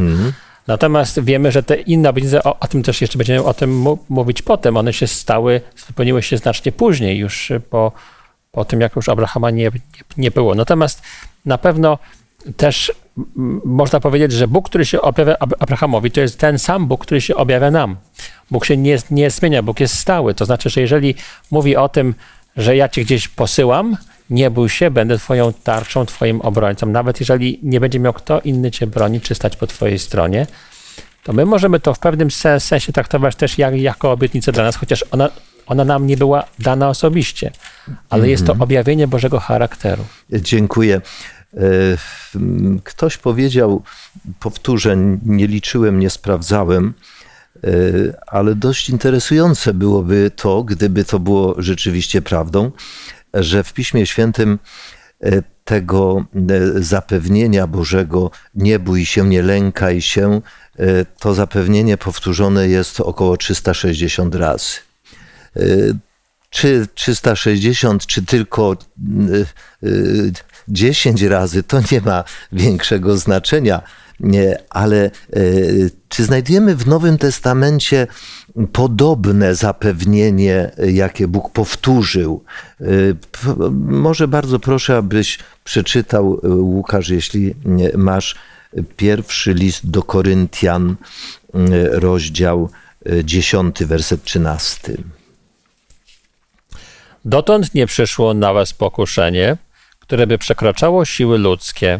Natomiast 0.67 1.19
wiemy, 1.23 1.51
że 1.51 1.63
te 1.63 1.75
inne 1.75 2.09
obietnice, 2.09 2.43
o, 2.43 2.59
o 2.59 2.67
tym 2.67 2.83
też 2.83 3.01
jeszcze 3.01 3.17
będziemy 3.17 3.43
o 3.43 3.53
tym 3.53 3.85
mówić 4.09 4.41
potem, 4.41 4.77
one 4.77 4.93
się 4.93 5.07
stały, 5.07 5.61
spełniły 5.75 6.23
się 6.23 6.37
znacznie 6.37 6.71
później, 6.71 7.17
już 7.17 7.51
po, 7.69 7.91
po 8.51 8.65
tym, 8.65 8.81
jak 8.81 8.95
już 8.95 9.09
Abrahama 9.09 9.51
nie, 9.51 9.71
nie, 10.17 10.31
było. 10.31 10.55
Natomiast 10.55 11.01
na 11.45 11.57
pewno 11.57 11.97
też 12.57 12.91
można 13.65 13.99
powiedzieć, 13.99 14.31
że 14.31 14.47
Bóg, 14.47 14.69
który 14.69 14.85
się 14.85 15.01
objawia 15.01 15.35
Ab- 15.39 15.55
Abrahamowi, 15.59 16.11
to 16.11 16.21
jest 16.21 16.39
ten 16.39 16.59
sam 16.59 16.87
Bóg, 16.87 17.05
który 17.05 17.21
się 17.21 17.35
objawia 17.35 17.71
nam. 17.71 17.95
Bóg 18.51 18.65
się 18.65 18.77
nie, 18.77 18.97
nie 19.11 19.29
zmienia, 19.31 19.63
Bóg 19.63 19.79
jest 19.79 19.99
stały. 19.99 20.33
To 20.33 20.45
znaczy, 20.45 20.69
że 20.69 20.81
jeżeli 20.81 21.15
mówi 21.51 21.75
o 21.75 21.89
tym, 21.89 22.15
że 22.57 22.75
ja 22.75 22.89
cię 22.89 23.01
gdzieś 23.01 23.27
posyłam, 23.27 23.97
nie 24.29 24.51
bój 24.51 24.69
się, 24.69 24.91
będę 24.91 25.17
twoją 25.17 25.53
tarczą, 25.53 26.05
twoim 26.05 26.41
obrońcą. 26.41 26.85
Nawet 26.85 27.19
jeżeli 27.19 27.59
nie 27.63 27.79
będzie 27.79 27.99
miał 27.99 28.13
kto 28.13 28.39
inny 28.41 28.71
cię 28.71 28.87
bronić, 28.87 29.23
czy 29.23 29.35
stać 29.35 29.55
po 29.55 29.67
twojej 29.67 29.99
stronie, 29.99 30.47
to 31.23 31.33
my 31.33 31.45
możemy 31.45 31.79
to 31.79 31.93
w 31.93 31.99
pewnym 31.99 32.31
sen- 32.31 32.59
sensie 32.59 32.93
traktować 32.93 33.35
też 33.35 33.57
jak, 33.57 33.75
jako 33.75 34.11
obietnicę 34.11 34.51
dla 34.51 34.63
nas, 34.63 34.75
chociaż 34.75 35.05
ona, 35.11 35.29
ona 35.67 35.83
nam 35.85 36.07
nie 36.07 36.17
była 36.17 36.43
dana 36.59 36.89
osobiście, 36.89 37.51
ale 38.09 38.29
jest 38.29 38.45
to 38.45 38.55
objawienie 38.59 39.07
Bożego 39.07 39.39
charakteru. 39.39 40.05
Dziękuję. 40.31 41.01
E, 41.53 41.59
m, 42.35 42.79
Ktoś 42.83 43.17
powiedział, 43.17 43.83
powtórzę, 44.39 44.95
nie 45.25 45.47
liczyłem, 45.47 45.99
nie 45.99 46.09
sprawdzałem, 46.09 46.93
e, 47.63 47.69
ale 48.27 48.55
dość 48.55 48.89
interesujące 48.89 49.73
byłoby 49.73 50.31
to, 50.35 50.63
gdyby 50.63 51.05
to 51.05 51.19
było 51.19 51.55
rzeczywiście 51.57 52.21
prawdą, 52.21 52.71
że 53.33 53.63
w 53.63 53.73
Piśmie 53.73 54.05
Świętym 54.05 54.59
e, 55.21 55.41
tego 55.63 56.25
e, 56.49 56.83
zapewnienia 56.83 57.67
Bożego, 57.67 58.31
nie 58.55 58.79
bój 58.79 59.05
się, 59.05 59.27
nie 59.27 59.41
lękaj 59.41 60.01
się, 60.01 60.41
e, 60.79 61.05
to 61.19 61.33
zapewnienie 61.33 61.97
powtórzone 61.97 62.67
jest 62.67 62.99
około 62.99 63.37
360 63.37 64.35
razy 64.35 64.87
czy 66.49 66.87
360, 66.93 68.05
czy 68.05 68.25
tylko 68.25 68.77
y, 69.29 69.45
y, 69.87 70.31
10 70.67 71.21
razy, 71.21 71.63
to 71.63 71.79
nie 71.91 72.01
ma 72.01 72.23
większego 72.51 73.17
znaczenia. 73.17 73.81
Ale 74.69 75.11
czy 76.09 76.23
znajdujemy 76.23 76.75
w 76.75 76.87
Nowym 76.87 77.17
Testamencie 77.17 78.07
podobne 78.65 79.55
zapewnienie, 79.55 80.71
jakie 80.87 81.27
Bóg 81.27 81.51
powtórzył? 81.51 82.43
Y, 82.81 83.15
Może 83.87 84.27
bardzo 84.27 84.59
proszę, 84.59 84.97
abyś 84.97 85.39
przeczytał, 85.63 86.39
y, 86.43 86.49
Łukasz, 86.49 87.09
jeśli 87.09 87.53
masz, 87.95 88.35
Pierwszy 88.97 89.53
list 89.53 89.89
do 89.89 90.03
Koryntian, 90.03 90.95
y, 91.55 91.99
rozdział 91.99 92.69
y, 93.11 93.25
10, 93.25 93.85
werset 93.85 94.23
13. 94.23 94.93
Dotąd 97.25 97.73
nie 97.73 97.87
przyszło 97.87 98.33
na 98.33 98.53
was 98.53 98.73
pokuszenie, 98.73 99.57
które 99.99 100.27
by 100.27 100.37
przekraczało 100.37 101.05
siły 101.05 101.37
ludzkie. 101.37 101.99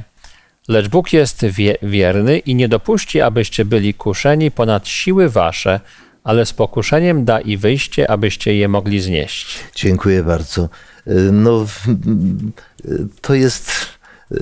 Lecz 0.68 0.88
Bóg 0.88 1.14
jest 1.14 1.46
wie, 1.46 1.78
wierny 1.82 2.40
i 2.40 2.56
nie 2.56 2.68
dopuści, 2.68 3.22
abyście 3.22 3.66
byli 3.66 3.94
kuszeni 3.94 4.52
ponad 4.52 4.88
siły 4.88 5.30
wasze, 5.30 5.80
ale 6.28 6.46
z 6.46 6.54
pokuszeniem 6.54 7.26
da 7.26 7.40
i 7.40 7.58
wyjście, 7.58 8.12
abyście 8.12 8.56
je 8.56 8.68
mogli 8.68 9.02
znieść. 9.02 9.60
Dziękuję 9.76 10.24
bardzo. 10.24 10.70
No, 11.32 11.66
to 13.22 13.34
jest 13.34 13.72
y, 14.32 14.36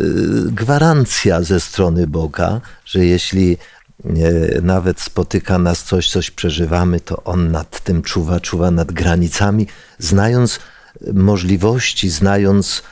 gwarancja 0.52 1.42
ze 1.42 1.60
strony 1.60 2.08
Boga, 2.08 2.62
że 2.86 3.06
jeśli 3.06 3.58
y, 4.06 4.60
nawet 4.64 5.02
spotyka 5.02 5.58
nas 5.58 5.84
coś, 5.84 6.10
coś 6.10 6.32
przeżywamy, 6.32 7.00
to 7.00 7.24
On 7.24 7.52
nad 7.52 7.84
tym 7.84 8.02
czuwa, 8.02 8.40
czuwa 8.40 8.72
nad 8.72 8.92
granicami, 8.92 9.68
znając 10.00 10.60
możliwości, 11.14 12.10
znając 12.10 12.84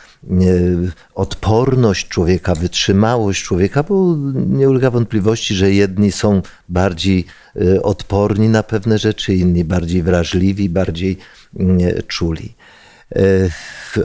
odporność 1.15 2.07
człowieka, 2.07 2.55
wytrzymałość 2.55 3.43
człowieka, 3.43 3.83
bo 3.83 4.15
nie 4.35 4.69
ulega 4.69 4.91
wątpliwości, 4.91 5.55
że 5.55 5.71
jedni 5.71 6.11
są 6.11 6.41
bardziej 6.69 7.25
y, 7.55 7.83
odporni 7.83 8.49
na 8.49 8.63
pewne 8.63 8.97
rzeczy, 8.97 9.35
inni 9.35 9.63
bardziej 9.63 10.03
wrażliwi, 10.03 10.69
bardziej 10.69 11.17
y, 11.59 12.03
czuli. 12.07 12.53
Y, 13.15 13.49
W, 13.49 13.97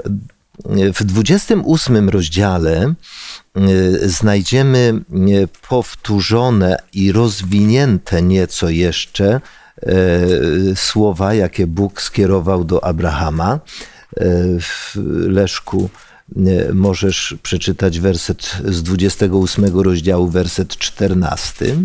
w 0.95 1.05
28 1.05 2.09
rozdziale 2.09 2.95
y, 3.57 4.09
znajdziemy 4.09 5.01
y, 5.11 5.49
powtórzone 5.69 6.77
i 6.93 7.13
rozwinięte 7.13 8.23
nieco 8.23 8.69
jeszcze 8.69 9.41
słowa, 10.75 11.35
jakie 11.35 11.67
Bóg 11.67 12.03
skierował 12.03 12.65
do 12.65 12.85
Abrahama. 12.85 13.61
W 14.61 14.93
Leszku 15.29 15.91
możesz 16.75 17.37
przeczytać 17.43 18.01
werset 18.01 18.57
z 18.65 18.83
28 18.83 19.81
rozdziału, 19.81 20.29
werset 20.29 20.77
14. 20.77 21.77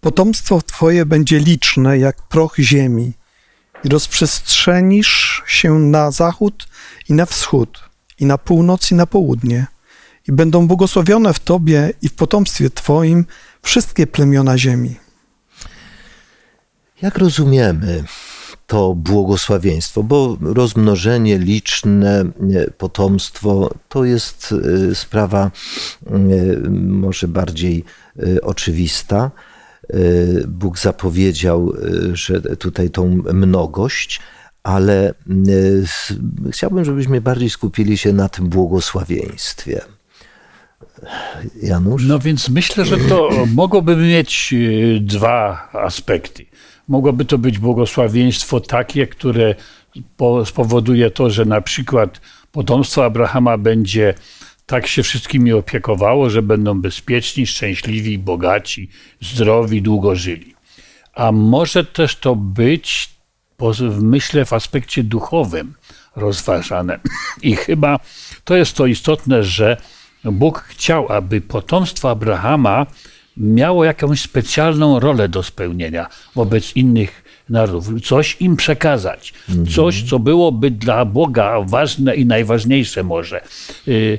Potomstwo 0.00 0.62
Twoje 0.62 1.06
będzie 1.06 1.38
liczne 1.38 1.98
jak 1.98 2.22
proch 2.22 2.54
ziemi 2.58 3.12
i 3.84 3.88
rozprzestrzenisz 3.88 5.42
się 5.46 5.78
na 5.78 6.10
zachód 6.10 6.68
i 7.08 7.12
na 7.12 7.26
wschód, 7.26 7.80
i 8.18 8.26
na 8.26 8.38
północ 8.38 8.90
i 8.90 8.94
na 8.94 9.06
południe. 9.06 9.66
I 10.28 10.32
będą 10.32 10.66
błogosławione 10.66 11.34
w 11.34 11.38
Tobie 11.38 11.92
i 12.02 12.08
w 12.08 12.12
potomstwie 12.14 12.70
Twoim 12.70 13.26
wszystkie 13.62 14.06
plemiona 14.06 14.58
ziemi. 14.58 14.96
Jak 17.02 17.18
rozumiemy 17.18 18.04
to 18.70 18.94
błogosławieństwo? 18.94 20.02
Bo 20.02 20.36
rozmnożenie, 20.40 21.38
liczne 21.38 22.24
potomstwo 22.78 23.70
to 23.88 24.04
jest 24.04 24.54
y, 24.90 24.94
sprawa 24.94 25.50
y, 26.06 26.70
może 26.80 27.28
bardziej 27.28 27.84
y, 28.22 28.40
oczywista. 28.42 29.30
Bóg 30.48 30.78
zapowiedział, 30.78 31.72
że 32.12 32.40
tutaj 32.40 32.90
tą 32.90 33.22
mnogość, 33.32 34.20
ale 34.62 35.14
chciałbym, 36.50 36.84
żebyśmy 36.84 37.20
bardziej 37.20 37.50
skupili 37.50 37.98
się 37.98 38.12
na 38.12 38.28
tym 38.28 38.48
błogosławieństwie. 38.48 39.80
Janusz? 41.62 42.04
No 42.06 42.18
więc 42.18 42.48
myślę, 42.48 42.84
że 42.84 42.96
to 42.96 43.30
mogłoby 43.54 43.96
mieć 43.96 44.54
e, 44.54 45.00
dwa 45.00 45.68
aspekty. 45.72 46.46
Mogłoby 46.88 47.24
to 47.24 47.38
być 47.38 47.58
błogosławieństwo 47.58 48.60
takie, 48.60 49.06
które 49.06 49.54
po- 50.16 50.46
spowoduje 50.46 51.10
to, 51.10 51.30
że 51.30 51.44
na 51.44 51.60
przykład 51.60 52.20
potomstwo 52.52 53.04
Abrahama 53.04 53.58
będzie 53.58 54.14
tak 54.66 54.86
się 54.86 55.02
wszystkimi 55.02 55.52
opiekowało, 55.52 56.30
że 56.30 56.42
będą 56.42 56.80
bezpieczni, 56.80 57.46
szczęśliwi, 57.46 58.18
bogaci, 58.18 58.88
zdrowi, 59.20 59.82
długo 59.82 60.16
żyli. 60.16 60.54
A 61.14 61.32
może 61.32 61.84
też 61.84 62.16
to 62.16 62.36
być, 62.36 63.10
myślę, 64.00 64.44
w 64.44 64.52
aspekcie 64.52 65.02
duchowym 65.02 65.74
rozważane. 66.16 67.00
I 67.42 67.56
chyba 67.56 68.00
to 68.44 68.56
jest 68.56 68.76
to 68.76 68.86
istotne, 68.86 69.44
że 69.44 69.76
Bóg 70.24 70.64
chciał, 70.68 71.12
aby 71.12 71.40
potomstwo 71.40 72.10
Abrahama 72.10 72.86
miało 73.36 73.84
jakąś 73.84 74.20
specjalną 74.20 75.00
rolę 75.00 75.28
do 75.28 75.42
spełnienia 75.42 76.06
wobec 76.34 76.76
innych 76.76 77.24
narodów. 77.48 78.02
Coś 78.04 78.36
im 78.40 78.56
przekazać. 78.56 79.34
Coś, 79.74 80.02
co 80.02 80.18
byłoby 80.18 80.70
dla 80.70 81.04
Boga 81.04 81.60
ważne 81.60 82.14
i 82.14 82.26
najważniejsze 82.26 83.02
może. 83.02 83.40
Y, 83.88 84.18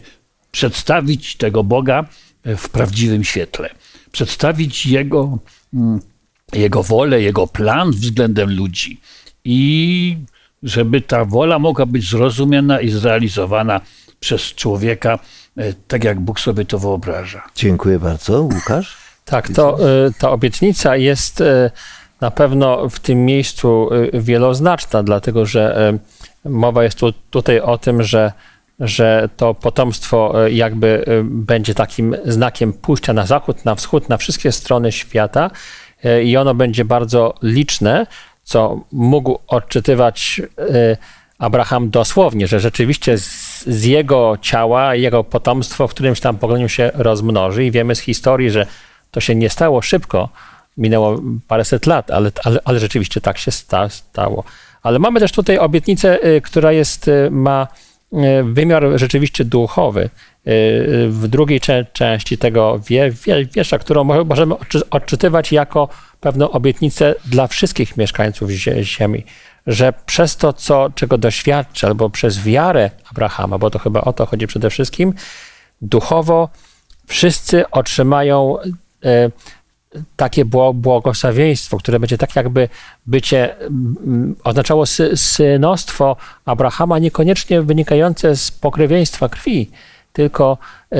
Przedstawić 0.51 1.35
tego 1.35 1.63
Boga 1.63 2.05
w 2.45 2.69
prawdziwym 2.69 3.23
świetle. 3.23 3.69
Przedstawić 4.11 4.85
Jego 4.85 5.39
mm, 5.73 5.99
jego 6.53 6.83
wolę, 6.83 7.21
jego 7.21 7.47
plan 7.47 7.91
względem 7.91 8.55
ludzi 8.55 8.99
i 9.45 10.17
żeby 10.63 11.01
ta 11.01 11.25
wola 11.25 11.59
mogła 11.59 11.85
być 11.85 12.09
zrozumiana 12.09 12.81
i 12.81 12.89
zrealizowana 12.89 13.81
przez 14.19 14.41
człowieka, 14.41 15.19
tak 15.87 16.03
jak 16.03 16.19
Bóg 16.19 16.39
sobie 16.39 16.65
to 16.65 16.79
wyobraża. 16.79 17.43
Dziękuję 17.55 17.99
bardzo. 17.99 18.41
Łukasz? 18.41 18.97
Tak, 19.25 19.49
to 19.49 19.89
y, 20.07 20.13
ta 20.19 20.31
obietnica 20.31 20.95
jest 20.95 21.41
y, 21.41 21.71
na 22.21 22.31
pewno 22.31 22.89
w 22.89 22.99
tym 22.99 23.25
miejscu 23.25 23.89
wieloznaczna, 24.13 25.03
dlatego 25.03 25.45
że 25.45 25.93
mowa 26.45 26.83
jest 26.83 26.97
tu, 26.97 27.13
tutaj 27.29 27.59
o 27.59 27.77
tym, 27.77 28.03
że, 28.03 28.31
że 28.79 29.29
to 29.37 29.53
potomstwo 29.53 30.33
jakby 30.49 31.05
będzie 31.23 31.73
takim 31.73 32.15
znakiem 32.25 32.73
pójścia 32.73 33.13
na 33.13 33.25
zachód, 33.25 33.65
na 33.65 33.75
wschód, 33.75 34.09
na 34.09 34.17
wszystkie 34.17 34.51
strony 34.51 34.91
świata 34.91 35.51
i 36.23 36.37
ono 36.37 36.55
będzie 36.55 36.85
bardzo 36.85 37.33
liczne, 37.41 38.07
co 38.43 38.85
mógł 38.91 39.39
odczytywać 39.47 40.41
Abraham 41.39 41.89
dosłownie, 41.89 42.47
że 42.47 42.59
rzeczywiście 42.59 43.17
z, 43.17 43.50
z 43.67 43.83
jego 43.83 44.37
ciała, 44.41 44.95
jego 44.95 45.23
potomstwo 45.23 45.87
w 45.87 45.91
którymś 45.91 46.19
tam 46.19 46.37
pokoleniu 46.37 46.69
się 46.69 46.91
rozmnoży 46.93 47.65
i 47.65 47.71
wiemy 47.71 47.95
z 47.95 47.99
historii, 47.99 48.49
że 48.49 48.65
to 49.11 49.19
się 49.19 49.35
nie 49.35 49.49
stało 49.49 49.81
szybko, 49.81 50.29
minęło 50.77 51.21
paręset 51.47 51.85
lat, 51.85 52.11
ale, 52.11 52.31
ale, 52.43 52.59
ale 52.65 52.79
rzeczywiście 52.79 53.21
tak 53.21 53.37
się 53.37 53.51
sta, 53.51 53.89
stało. 53.89 54.43
Ale 54.83 54.99
mamy 54.99 55.19
też 55.19 55.31
tutaj 55.31 55.57
obietnicę, 55.57 56.27
y, 56.27 56.41
która 56.41 56.71
jest, 56.71 57.07
y, 57.07 57.29
ma 57.31 57.67
y, 58.13 58.17
wymiar 58.43 58.83
rzeczywiście 58.95 59.45
duchowy. 59.45 60.09
W 61.07 61.27
drugiej 61.27 61.59
cze- 61.61 61.85
części 61.93 62.37
tego 62.37 62.79
wie, 62.87 63.11
wie, 63.11 63.45
wiersza, 63.45 63.77
którą 63.79 64.03
mo- 64.03 64.23
możemy 64.23 64.53
odczy- 64.55 64.81
odczytywać 64.91 65.51
jako 65.51 65.89
pewną 66.19 66.51
obietnicę 66.51 67.15
dla 67.25 67.47
wszystkich 67.47 67.97
mieszkańców 67.97 68.49
zie- 68.49 68.83
ziemi, 68.83 69.23
że 69.67 69.93
przez 70.05 70.37
to, 70.37 70.53
co, 70.53 70.89
czego 70.95 71.17
doświadczy, 71.17 71.87
albo 71.87 72.09
przez 72.09 72.39
wiarę 72.43 72.89
Abrahama, 73.11 73.57
bo 73.57 73.69
to 73.69 73.79
chyba 73.79 74.01
o 74.01 74.13
to 74.13 74.25
chodzi 74.25 74.47
przede 74.47 74.69
wszystkim, 74.69 75.13
duchowo 75.81 76.49
wszyscy 77.07 77.69
otrzymają 77.69 78.57
e, 79.05 79.31
takie 80.15 80.45
bło- 80.45 80.73
błogosławieństwo, 80.73 81.77
które 81.77 81.99
będzie 81.99 82.17
tak 82.17 82.35
jakby 82.35 82.69
bycie, 83.05 83.57
mm, 83.59 84.35
oznaczało 84.43 84.85
sy, 84.85 85.17
synostwo 85.17 86.15
Abrahama, 86.45 86.99
niekoniecznie 86.99 87.61
wynikające 87.61 88.35
z 88.35 88.51
pokrewieństwa 88.51 89.29
krwi, 89.29 89.71
tylko 90.13 90.57
e, 90.91 90.97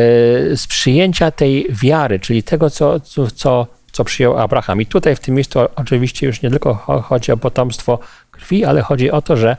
z 0.57 0.67
przyjęcia 0.67 1.31
tej 1.31 1.67
wiary, 1.69 2.19
czyli 2.19 2.43
tego, 2.43 2.69
co, 2.69 2.99
co, 2.99 3.67
co, 3.91 4.03
przyjął 4.05 4.37
Abraham. 4.39 4.81
I 4.81 4.85
tutaj 4.85 5.15
w 5.15 5.19
tym 5.19 5.35
miejscu 5.35 5.59
oczywiście 5.75 6.27
już 6.27 6.41
nie 6.41 6.49
tylko 6.49 6.73
cho- 6.87 7.01
chodzi 7.01 7.31
o 7.31 7.37
potomstwo 7.37 7.99
krwi, 8.41 8.65
ale 8.65 8.81
chodzi 8.81 9.11
o 9.11 9.21
to, 9.21 9.37
że 9.37 9.57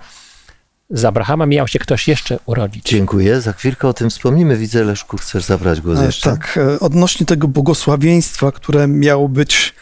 z 0.90 1.04
Abrahama 1.04 1.46
miał 1.46 1.68
się 1.68 1.78
ktoś 1.78 2.08
jeszcze 2.08 2.38
urodzić. 2.46 2.84
Dziękuję. 2.88 3.40
Za 3.40 3.52
chwilkę 3.52 3.88
o 3.88 3.94
tym 3.94 4.10
wspomnimy. 4.10 4.56
Widzę, 4.56 4.84
Leszku, 4.84 5.16
chcesz 5.16 5.44
zabrać 5.44 5.80
głos 5.80 5.98
E, 5.98 6.04
jeszcze? 6.06 6.30
Tak, 6.30 6.58
e, 6.58 6.80
odnośnie 6.80 7.26
tego 7.26 7.48
błogosławieństwa, 7.48 8.52
które 8.52 8.88
miało 8.88 9.28
być 9.28 9.74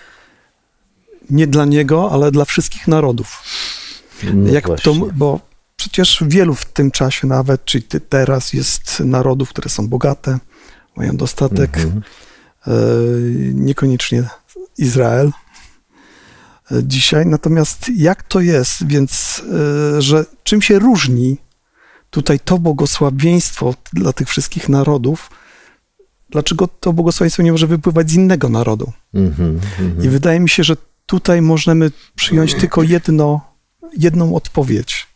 nie 1.31 1.47
dla 1.47 1.65
niego, 1.65 2.11
ale 2.13 2.31
dla 2.31 2.45
wszystkich 2.45 2.89
narodów. 2.89 3.43
No 4.35 4.53
Jak 4.53 4.65
to, 4.83 4.95
bo 4.95 5.41
przecież 5.77 6.25
wielu 6.27 6.55
w 6.55 6.65
tym 6.65 6.91
czasie 6.91 7.27
nawet, 7.27 7.65
czy 7.65 7.83
ty 7.83 8.01
teraz 8.01 8.53
jest 8.53 9.01
narodów, 9.01 9.49
które 9.49 9.71
są 9.71 9.89
bogate, 9.89 10.39
mają 10.97 11.17
dostatek, 11.17 11.77
Mhm. 11.77 12.03
e, 12.67 12.71
niekoniecznie 13.55 14.23
Izrael 14.79 15.31
dzisiaj. 16.83 17.27
Natomiast 17.27 17.91
jak 17.97 18.23
to 18.23 18.41
jest, 18.41 18.87
więc, 18.87 19.43
e, 19.97 20.03
że 20.03 20.25
czym 20.43 20.63
się 20.63 20.79
różni 20.79 21.37
tutaj 22.11 22.41
to 22.41 22.59
błogosławieństwo 22.59 23.75
dla 23.93 24.13
tych 24.13 24.29
wszystkich 24.29 24.69
narodów, 24.69 25.31
dlaczego 26.31 26.69
to 26.81 26.93
błogosławieństwo 26.93 27.43
nie 27.43 27.53
może 27.53 27.67
wypływać 27.67 28.11
z 28.11 28.15
innego 28.15 28.49
narodu. 28.49 28.93
Mhm, 29.15 29.61
mhm. 29.81 30.05
I 30.05 30.09
wydaje 30.09 30.41
mi 30.41 30.49
się, 30.49 30.65
że 30.65 30.77
tutaj 31.07 31.43
możemy 31.43 31.91
przyjąć 32.15 32.55
tylko 32.55 32.83
jedno, 32.83 33.41
jedną 33.99 34.35
odpowiedź. 34.35 35.07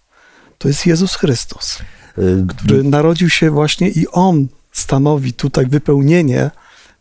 To 0.58 0.68
jest 0.68 0.86
Jezus 0.86 1.14
Chrystus, 1.14 1.78
Y, 2.18 2.46
który 2.48 2.82
narodził 2.82 3.30
się 3.30 3.50
właśnie 3.50 3.88
i 3.88 4.08
On 4.08 4.48
stanowi 4.72 5.32
tutaj 5.32 5.66
wypełnienie 5.66 6.50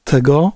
tego, 0.03 0.51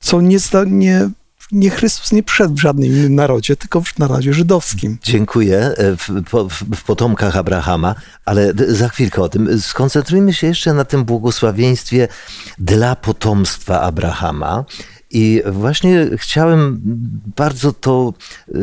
co 0.00 0.20
nie, 0.20 0.38
nie, 0.66 1.10
nie 1.52 1.70
Chrystus 1.70 2.12
nie 2.12 2.22
przyszedł 2.22 2.54
w 2.54 2.60
żadnym 2.60 2.86
innym 2.86 3.14
narodzie, 3.14 3.56
tylko 3.56 3.80
w 3.80 3.98
narodzie 3.98 4.34
żydowskim. 4.34 4.98
Dziękuję 5.02 5.58
e, 5.58 5.96
w, 5.96 6.08
w, 6.76 6.84
potomkach 6.84 7.36
Abrahama, 7.36 7.94
ale 8.24 8.52
za 8.68 8.88
chwilkę 8.88 9.22
o 9.22 9.28
tym. 9.28 9.60
Skoncentrujmy 9.60 10.34
się 10.34 10.46
jeszcze 10.46 10.74
na 10.74 10.84
tym 10.84 11.04
błogosławieństwie 11.04 12.08
dla 12.58 12.96
potomstwa 12.96 13.80
Abrahama. 13.80 14.64
I 15.10 15.42
właśnie 15.46 16.06
chciałem 16.16 16.80
bardzo 17.36 17.72
to 17.72 18.14
y, 18.48 18.54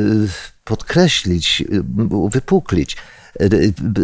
podkreślić, 0.64 1.62
y, 1.62 1.84
wypuklić, 2.30 2.98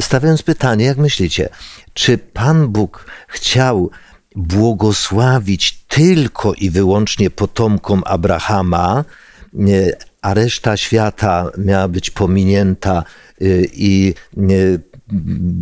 stawiając 0.02 0.43
pytanie, 0.43 0.86
jak 0.86 0.98
myślicie, 0.98 1.50
czy 1.93 2.17
Pan 2.17 2.67
Bóg 2.67 3.06
chciał 3.28 3.91
błogosławić 4.36 5.84
tylko 5.88 6.54
i 6.54 6.69
wyłącznie 6.69 7.30
potomkom 7.30 8.04
Abrahama, 8.06 9.06
a 10.22 10.34
reszta 10.34 10.78
świata 10.78 11.52
miała 11.58 11.88
być 11.88 12.10
pominięta 12.10 13.04
y, 13.41 13.69
i 13.74 14.13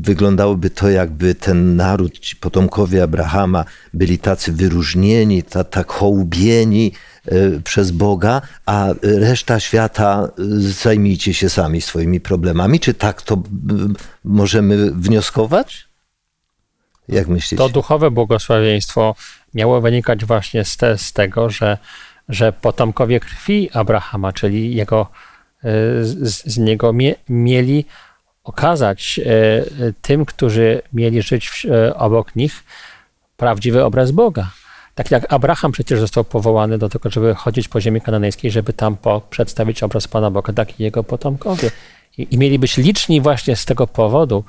wyglądałoby 0.01 0.69
to, 0.69 0.89
jakby 0.89 1.35
ten 1.35 1.75
naród, 1.75 2.19
ci 2.19 2.35
potomkowie 2.35 3.03
Abrahama 3.03 3.65
byli 3.93 4.19
tacy 4.19 4.51
wyróżnieni, 4.51 5.43
ta, 5.43 5.63
tak 5.63 5.91
hołubieni 5.91 6.91
y, 7.31 7.61
przez 7.63 7.91
Boga, 7.91 8.41
a 8.65 8.87
reszta 9.01 9.59
świata 9.59 10.27
y, 10.39 10.71
zajmijcie 10.71 11.33
się 11.33 11.49
sami 11.49 11.81
swoimi 11.81 12.19
problemami. 12.19 12.79
Czy 12.79 12.93
tak 12.93 13.21
to 13.21 13.43
możemy 14.23 14.91
wnioskować? 14.91 15.90
Jak? 17.11 17.27
To 17.57 17.69
duchowe 17.69 18.11
błogosławieństwo 18.11 19.15
miało 19.53 19.81
wynikać 19.81 20.25
właśnie 20.25 20.65
z, 20.65 20.77
te, 20.77 20.97
z 20.97 21.13
tego, 21.13 21.49
że, 21.49 21.77
że 22.29 22.53
potomkowie 22.53 23.19
krwi 23.19 23.69
Abrahama, 23.73 24.33
czyli 24.33 24.75
jego, 24.75 25.07
y, 25.65 25.67
z, 26.05 26.45
z 26.45 26.57
niego 26.57 26.93
mie, 26.93 27.15
mieli 27.29 27.85
okazać 28.43 29.19
y, 29.79 29.93
tym, 30.01 30.25
którzy 30.25 30.81
mieli 30.93 31.21
żyć 31.21 31.49
w, 31.49 31.65
y, 31.65 31.95
obok 31.95 32.35
nich, 32.35 32.63
prawdziwy 33.37 33.83
obraz 33.83 34.11
Boga. 34.11 34.51
Tak 34.95 35.11
jak 35.11 35.33
Abraham 35.33 35.71
przecież 35.71 35.99
został 35.99 36.23
powołany 36.23 36.77
do 36.77 36.89
tego, 36.89 37.09
żeby 37.09 37.35
chodzić 37.35 37.67
po 37.67 37.81
ziemi 37.81 38.01
kananejskiej, 38.01 38.51
żeby 38.51 38.73
tam 38.73 38.97
po, 38.97 39.21
przedstawić 39.29 39.83
obraz 39.83 40.07
Pana 40.07 40.31
Boga, 40.31 40.53
tak 40.53 40.79
i 40.79 40.83
jego 40.83 41.03
potomkowie. 41.03 41.71
I, 42.17 42.27
I 42.31 42.37
mieli 42.37 42.59
być 42.59 42.77
liczni 42.77 43.21
właśnie 43.21 43.55
z 43.55 43.65
tego 43.65 43.87
powodu, 43.87 44.43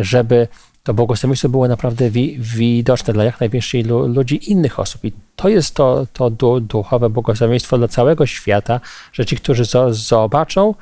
żeby 0.00 0.48
to 0.84 0.94
błogosławieństwo 0.94 1.48
było 1.48 1.68
naprawdę 1.68 2.10
wi, 2.10 2.36
widoczne 2.40 3.12
dla 3.14 3.24
jak 3.24 3.40
największej 3.40 3.82
lu, 3.82 4.08
ludzi 4.08 4.50
innych 4.50 4.78
osób. 4.78 5.04
I 5.04 5.12
to 5.36 5.48
jest 5.48 5.74
to, 5.74 6.06
to 6.12 6.30
du, 6.30 6.60
duchowe 6.60 7.10
błogosławieństwo 7.10 7.78
dla 7.78 7.88
całego 7.88 8.26
świata, 8.26 8.80
że 9.12 9.26
ci, 9.26 9.36
którzy 9.36 9.64
zo, 9.64 9.94
zobaczą, 9.94 10.74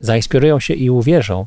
zainspirują 0.00 0.60
się 0.60 0.74
i 0.74 0.90
uwierzą, 0.90 1.46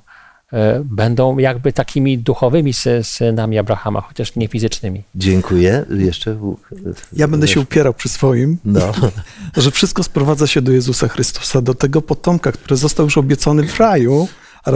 e, 0.53 0.81
będą 0.85 1.37
jakby 1.37 1.73
takimi 1.73 2.17
duchowymi 2.17 2.73
sy, 2.73 2.99
synami 3.03 3.57
Abrahama, 3.57 4.01
chociaż 4.01 4.35
nie 4.35 4.47
fizycznymi. 4.47 5.03
Dziękuję. 5.15 5.85
Jeszcze. 5.97 6.37
Ja 7.13 7.27
będę 7.27 7.47
się 7.47 7.59
upierał 7.59 7.93
przy 7.93 8.09
swoim, 8.09 8.57
No. 8.65 8.91
że 9.57 9.71
wszystko 9.71 10.03
sprowadza 10.03 10.47
się 10.47 10.61
do 10.61 10.71
Jezusa 10.71 11.07
Chrystusa, 11.07 11.61
do 11.61 11.73
tego 11.73 12.01
potomka, 12.01 12.51
który 12.51 12.77
został 12.77 13.05
już 13.05 13.17
obiecany 13.17 13.63
w 13.63 13.79
raju 13.79 14.27
a- 14.65 14.71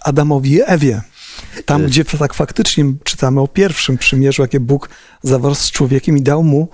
Adamowi 0.00 0.52
i 0.52 0.60
Ewie. 0.66 1.02
Tam, 1.64 1.86
gdzie 1.86 2.04
tak 2.04 2.34
faktycznie 2.34 2.84
czytamy 3.04 3.40
o 3.40 3.48
pierwszym 3.48 3.98
przymierzu, 3.98 4.42
jakie 4.42 4.60
Bóg 4.60 4.88
zawarł 5.22 5.54
z 5.54 5.70
człowiekiem 5.70 6.18
i 6.18 6.22
dał 6.22 6.42
mu 6.42 6.68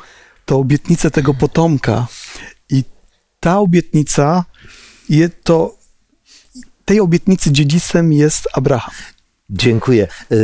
to 0.45 0.59
obietnicę 0.59 1.11
tego 1.11 1.35
potomka. 1.35 2.07
I 2.71 2.85
ta 3.41 3.59
obietnica, 3.59 4.45
je 5.09 5.29
to, 5.29 5.79
tej 6.85 7.01
obietnicy 7.01 7.53
dziedzictwem 7.53 8.13
jest 8.13 8.49
Abraham. 8.53 8.95
Dziękuję. 9.51 10.09
Y, 10.33 10.37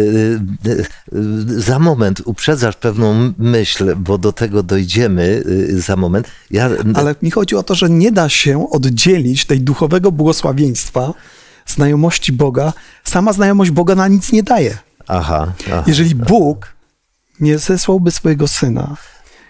y, 0.66 0.84
y, 1.14 1.60
Za 1.60 1.78
moment 1.78 2.22
uprzedzasz 2.24 2.76
pewną 2.76 3.32
myśl, 3.38 3.96
bo 3.96 4.18
do 4.18 4.32
tego 4.32 4.62
dojdziemy 4.62 5.42
y, 5.46 5.80
za 5.80 5.96
moment. 5.96 6.28
Ja, 6.50 6.70
Ale 6.94 7.14
mi 7.22 7.30
chodzi 7.30 7.56
o 7.56 7.62
to, 7.62 7.74
że 7.74 7.90
nie 7.90 8.12
da 8.12 8.28
się 8.28 8.70
oddzielić 8.70 9.44
tej 9.44 9.60
duchowego 9.60 10.12
błogosławieństwa, 10.12 11.14
znajomości 11.70 12.32
Boga. 12.32 12.72
Sama 13.04 13.32
znajomość 13.32 13.70
Boga 13.70 13.94
na 13.94 14.08
nic 14.08 14.32
nie 14.32 14.42
daje. 14.42 14.78
Aha, 15.06 15.52
aha. 15.66 15.84
Jeżeli 15.86 16.14
Bóg 16.14 16.72
nie 17.40 17.58
zesłałby 17.58 18.10
swojego 18.10 18.48
Syna, 18.48 18.96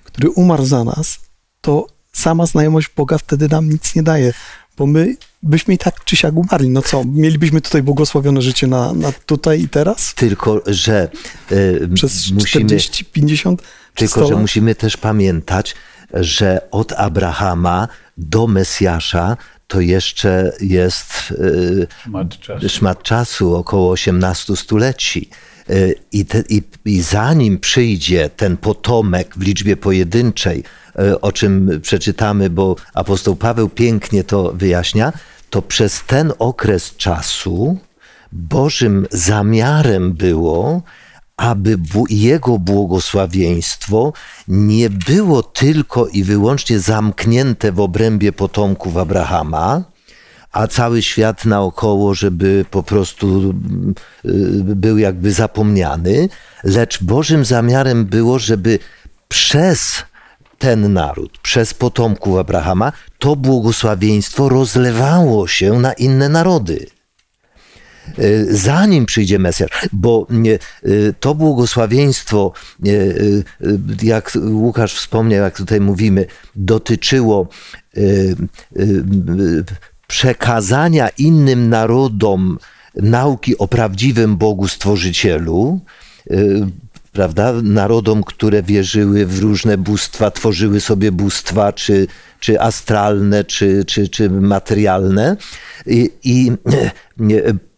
który 0.04 0.30
umarł 0.30 0.64
za 0.64 0.84
nas, 0.84 1.18
to 1.60 1.86
sama 2.12 2.46
znajomość 2.46 2.90
Boga 2.96 3.18
wtedy 3.18 3.48
nam 3.48 3.68
nic 3.68 3.94
nie 3.94 4.02
daje, 4.02 4.32
bo 4.76 4.86
my 4.86 5.16
byśmy 5.42 5.74
i 5.74 5.78
tak 5.78 6.04
czy 6.04 6.16
siak 6.16 6.36
umarli. 6.36 6.68
No 6.68 6.82
co, 6.82 7.04
mielibyśmy 7.04 7.60
tutaj 7.60 7.82
błogosławione 7.82 8.42
życie 8.42 8.66
na, 8.66 8.92
na 8.92 9.12
tutaj 9.12 9.60
i 9.60 9.68
teraz? 9.68 10.14
Tylko, 10.14 10.62
że 10.66 11.08
y, 11.52 11.88
Przez 11.94 12.30
musimy, 12.30 12.64
40, 12.64 13.04
50 13.04 13.62
czy 13.94 14.08
100 14.08 14.20
tylko, 14.20 14.34
że 14.34 14.40
musimy 14.40 14.74
też 14.74 14.96
pamiętać, 14.96 15.74
że 16.14 16.68
od 16.70 16.92
Abrahama 16.92 17.88
do 18.16 18.46
Mesjasza 18.46 19.36
to 19.70 19.80
jeszcze 19.80 20.52
jest 20.60 21.30
y, 21.30 21.86
Mat 22.06 22.38
czasu. 22.38 22.68
szmat 22.68 23.02
czasu, 23.02 23.54
około 23.54 23.90
18 23.90 24.56
stuleci. 24.56 25.28
Y, 25.70 25.94
I, 26.12 26.24
te, 26.24 26.42
i, 26.48 26.62
I 26.84 27.00
zanim 27.00 27.58
przyjdzie 27.58 28.30
ten 28.36 28.56
potomek 28.56 29.34
w 29.36 29.42
liczbie 29.42 29.76
pojedynczej, 29.76 30.64
y, 31.00 31.20
o 31.20 31.32
czym 31.32 31.80
przeczytamy, 31.82 32.50
bo 32.50 32.76
apostoł 32.94 33.36
Paweł 33.36 33.68
pięknie 33.68 34.24
to 34.24 34.52
wyjaśnia, 34.52 35.12
to 35.50 35.62
przez 35.62 36.02
ten 36.06 36.32
okres 36.38 36.96
czasu 36.96 37.78
Bożym 38.32 39.06
zamiarem 39.10 40.12
było, 40.12 40.82
aby 41.40 41.78
Jego 42.10 42.58
błogosławieństwo 42.58 44.12
nie 44.48 44.90
było 44.90 45.42
tylko 45.42 46.06
i 46.06 46.24
wyłącznie 46.24 46.80
zamknięte 46.80 47.72
w 47.72 47.80
obrębie 47.80 48.32
potomków 48.32 48.96
Abrahama, 48.96 49.84
a 50.52 50.66
cały 50.66 51.02
świat 51.02 51.44
naokoło, 51.44 52.14
żeby 52.14 52.64
po 52.70 52.82
prostu 52.82 53.54
y, 54.24 54.34
był 54.62 54.98
jakby 54.98 55.32
zapomniany, 55.32 56.28
lecz 56.64 57.02
Bożym 57.02 57.44
zamiarem 57.44 58.06
było, 58.06 58.38
żeby 58.38 58.78
przez 59.28 60.02
ten 60.58 60.92
naród, 60.92 61.38
przez 61.38 61.74
potomków 61.74 62.38
Abrahama, 62.38 62.92
to 63.18 63.36
błogosławieństwo 63.36 64.48
rozlewało 64.48 65.46
się 65.46 65.72
na 65.72 65.92
inne 65.92 66.28
narody 66.28 66.99
zanim 68.50 69.06
przyjdzie 69.06 69.38
Mesjasz, 69.38 69.70
bo 69.92 70.26
y, 70.86 71.14
to 71.20 71.34
błogosławieństwo, 71.34 72.52
y, 72.86 73.44
jak 74.02 74.32
Łukasz 74.50 74.94
wspomniał, 74.94 75.44
jak 75.44 75.56
tutaj 75.56 75.80
mówimy, 75.80 76.26
dotyczyło 76.56 77.48
przekazania 80.06 81.08
innym 81.08 81.68
narodom 81.68 82.58
nauki 82.94 83.58
o 83.58 83.68
prawdziwym 83.68 84.36
Bogu 84.36 84.68
Stworzycielu, 84.68 85.80
prawda, 87.12 87.52
narodom, 87.62 88.24
które 88.24 88.62
wierzyły 88.62 89.26
w 89.26 89.38
różne 89.38 89.78
bóstwa, 89.78 90.30
tworzyły 90.30 90.80
sobie 90.80 91.12
bóstwa, 91.12 91.72
czy, 91.72 92.06
czy 92.40 92.60
astralne, 92.60 93.44
czy, 93.44 93.84
czy, 93.84 94.08
czy 94.08 94.30
materialne. 94.30 95.36
I, 95.86 96.10
i 96.24 96.52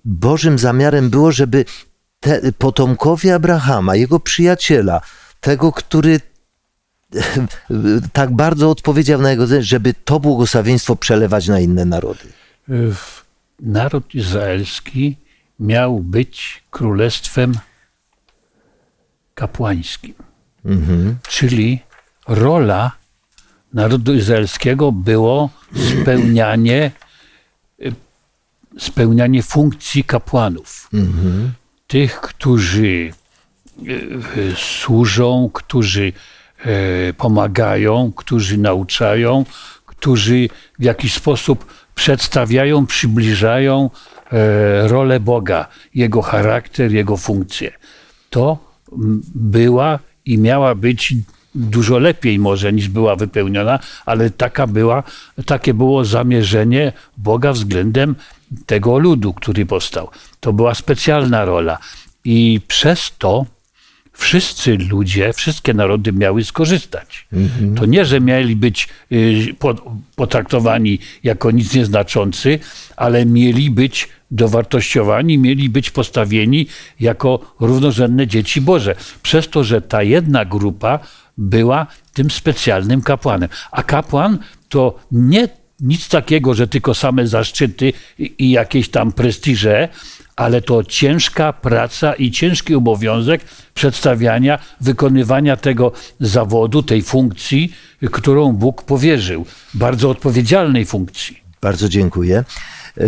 Bożym 0.04 0.58
zamiarem 0.58 1.10
było, 1.10 1.32
żeby 1.32 1.64
te 2.20 2.52
potomkowie 2.52 3.34
Abrahama, 3.34 3.96
jego 3.96 4.20
przyjaciela, 4.20 5.00
tego, 5.40 5.72
który 5.72 6.20
tak 8.12 8.30
bardzo 8.30 8.70
odpowiedział 8.70 9.22
na 9.22 9.30
jego, 9.30 9.46
żeby 9.60 9.94
to 10.04 10.20
błogosławieństwo 10.20 10.96
przelewać 10.96 11.48
na 11.48 11.60
inne 11.60 11.84
narody. 11.84 12.28
Naród 13.60 14.14
izraelski 14.14 15.16
miał 15.60 16.00
być 16.00 16.62
królestwem 16.70 17.54
kapłańskim. 19.34 20.14
Czyli 21.28 21.80
rola 22.28 22.92
narodu 23.74 24.14
izraelskiego 24.14 24.92
było 24.92 25.50
spełnianie, 26.02 26.90
spełnianie 28.78 29.42
funkcji 29.42 30.04
kapłanów. 30.04 30.88
Tych, 31.86 32.20
którzy 32.20 33.12
y, 33.88 34.54
służą, 34.56 35.50
którzy 35.52 36.12
e, 36.58 37.12
pomagają, 37.12 38.12
którzy 38.16 38.58
nauczają, 38.58 39.44
którzy 39.86 40.48
w 40.78 40.82
jakiś 40.82 41.14
sposób 41.14 41.66
przedstawiają, 41.94 42.86
przybliżają 42.86 43.90
e, 44.32 44.88
rolę 44.88 45.20
Boga, 45.20 45.66
Jego 45.94 46.22
charakter, 46.22 46.92
Jego 46.92 47.16
funkcję. 47.16 47.72
To 48.30 48.58
była 49.34 49.98
i 50.24 50.38
miała 50.38 50.74
być 50.74 51.14
dużo 51.54 51.98
lepiej 51.98 52.38
może 52.38 52.72
niż 52.72 52.88
była 52.88 53.16
wypełniona, 53.16 53.78
ale 54.06 54.30
taka 54.30 54.66
była, 54.66 55.02
takie 55.46 55.74
było 55.74 56.04
zamierzenie 56.04 56.92
Boga 57.16 57.52
względem 57.52 58.14
tego 58.66 58.98
ludu, 58.98 59.32
który 59.32 59.66
powstał. 59.66 60.08
To 60.40 60.52
była 60.52 60.74
specjalna 60.74 61.44
rola. 61.44 61.78
I 62.24 62.60
przez 62.68 63.12
to 63.18 63.46
wszyscy 64.12 64.76
ludzie, 64.76 65.32
wszystkie 65.32 65.74
narody 65.74 66.12
miały 66.12 66.44
skorzystać. 66.44 67.26
To 67.76 67.86
nie, 67.86 68.04
że 68.04 68.20
mieli 68.20 68.56
być 68.56 68.88
y, 69.12 69.54
po- 69.58 69.96
potraktowani 70.16 70.98
jako 71.22 71.50
nic 71.50 71.74
nieznaczący, 71.74 72.58
ale 72.96 73.26
mieli 73.26 73.70
być 73.70 74.08
dowartościowani, 74.30 75.38
mieli 75.38 75.70
być 75.70 75.90
postawieni 75.90 76.66
jako 77.00 77.54
równorzędne 77.60 78.26
dzieci 78.26 78.60
Boże. 78.60 78.94
Przez 79.22 79.48
to, 79.48 79.64
że 79.64 79.82
ta 79.82 80.02
jedna 80.02 80.44
grupa 80.44 80.98
była 81.38 81.86
tym 82.12 82.30
specjalnym 82.30 83.02
kapłanem. 83.02 83.48
A 83.70 83.82
kapłan 83.82 84.38
to 84.68 84.98
nie 85.12 85.48
nic 85.82 86.08
takiego, 86.08 86.54
że 86.54 86.68
tylko 86.68 86.94
same 86.94 87.26
zaszczyty 87.26 87.92
i, 88.18 88.50
jakieś 88.50 88.88
tam 88.88 89.12
prestiże, 89.12 89.88
ale 90.36 90.62
to 90.62 90.84
ciężka 90.84 91.52
praca 91.52 92.12
i 92.12 92.30
ciężki 92.30 92.74
obowiązek 92.74 93.40
przedstawiania, 93.74 94.58
wykonywania 94.80 95.56
tego 95.56 95.92
zawodu, 96.20 96.82
tej 96.82 97.02
funkcji, 97.02 97.72
którą 98.12 98.52
Bóg 98.52 98.82
powierzył. 98.82 99.46
Bardzo 99.74 100.10
odpowiedzialnej 100.10 100.86
funkcji. 100.86 101.42
Bardzo 101.60 101.88
dziękuję. 101.88 102.44
E, 102.98 103.04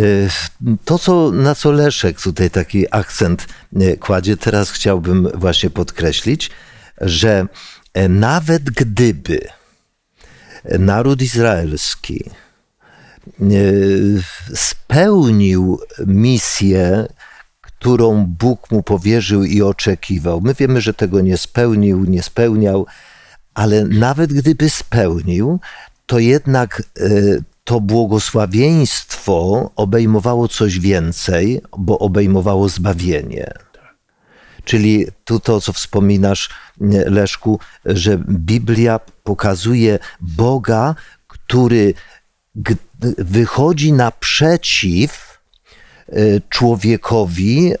To, 0.85 0.99
co, 0.99 1.31
na 1.31 1.55
co 1.55 1.71
Leszek 1.71 2.21
tutaj 2.21 2.49
taki 2.49 2.85
akcent 2.91 3.47
e, 3.75 3.97
kładzie, 3.97 4.37
teraz 4.37 4.71
chciałbym 4.71 5.27
właśnie 5.33 5.69
podkreślić, 5.69 6.49
że 7.01 7.47
e, 7.93 8.09
nawet 8.09 8.63
gdyby 8.63 9.39
naród 10.79 11.21
izraelski 11.21 12.23
spełnił 14.53 15.79
misję, 16.07 17.07
którą 17.61 18.25
Bóg 18.25 18.71
mu 18.71 18.83
powierzył 18.83 19.43
i 19.43 19.61
oczekiwał. 19.61 20.41
My 20.41 20.53
wiemy, 20.53 20.81
że 20.81 20.93
tego 20.93 21.21
nie 21.21 21.37
spełnił, 21.37 22.05
nie 22.05 22.23
spełniał, 22.23 22.85
ale 23.53 23.85
nawet 23.85 24.33
gdyby 24.33 24.69
spełnił, 24.69 25.59
to 26.05 26.19
jednak 26.19 26.83
e, 26.99 27.09
to 27.63 27.81
błogosławieństwo 27.81 29.71
obejmowało 29.75 30.47
coś 30.47 30.79
więcej, 30.79 31.61
bo 31.77 31.99
obejmowało 31.99 32.69
zbawienie. 32.69 33.53
Czyli 34.63 35.05
tu 35.25 35.39
to, 35.39 35.61
co 35.61 35.73
wspominasz, 35.73 36.49
Leszku, 37.05 37.59
że 37.85 38.17
Biblia 38.29 38.99
pokazuje 39.23 39.99
Boga, 40.21 40.95
który 41.27 41.93
wychodzi 43.17 43.93
naprzeciw 43.93 45.39
e, 46.09 46.13
człowiekowi, 46.49 47.73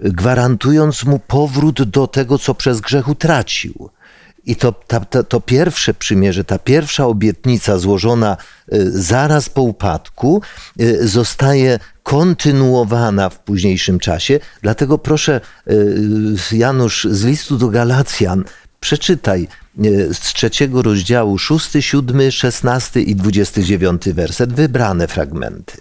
gwarantując 0.00 1.04
mu 1.04 1.18
powrót 1.18 1.82
do 1.82 2.06
tego, 2.06 2.38
co 2.38 2.54
przez 2.54 2.80
grzech 2.80 3.08
utracił. 3.08 3.90
I 4.46 4.56
to, 4.56 4.72
ta, 4.72 5.00
ta, 5.00 5.22
to 5.22 5.40
pierwsze 5.40 5.94
przymierze, 5.94 6.44
ta 6.44 6.58
pierwsza 6.58 7.06
obietnica 7.06 7.78
złożona 7.78 8.36
e, 8.72 8.76
zaraz 8.90 9.48
po 9.48 9.62
upadku, 9.62 10.42
e, 10.78 11.06
zostaje 11.06 11.78
kontynuowana 12.02 13.30
w 13.30 13.38
późniejszym 13.38 13.98
czasie. 13.98 14.40
Dlatego 14.62 14.98
proszę, 14.98 15.40
Janusz, 16.52 17.06
z 17.10 17.24
listu 17.24 17.58
do 17.58 17.68
Galacjan, 17.68 18.44
przeczytaj 18.80 19.48
z 20.12 20.20
trzeciego 20.20 20.82
rozdziału, 20.82 21.38
szósty, 21.38 21.82
siódmy, 21.82 22.32
szesnasty 22.32 23.02
i 23.02 23.16
dwudziesty 23.16 23.64
dziewiąty 23.64 24.14
werset, 24.14 24.52
wybrane 24.52 25.08
fragmenty. 25.08 25.78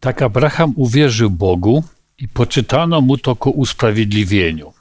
Tak 0.00 0.22
Abraham 0.22 0.72
uwierzył 0.76 1.30
Bogu 1.30 1.84
i 2.18 2.28
poczytano 2.28 3.00
mu 3.00 3.18
to 3.18 3.36
ku 3.36 3.50
usprawiedliwieniu. 3.50 4.72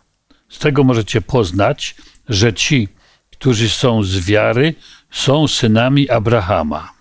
Z 0.49 0.59
tego 0.59 0.83
możecie 0.83 1.21
poznać, 1.21 1.95
że 2.29 2.53
ci, 2.53 2.89
którzy 3.31 3.69
są 3.69 4.03
z 4.03 4.19
wiary, 4.19 4.75
są 5.11 5.47
synami 5.47 6.09
Abrahama. 6.09 6.91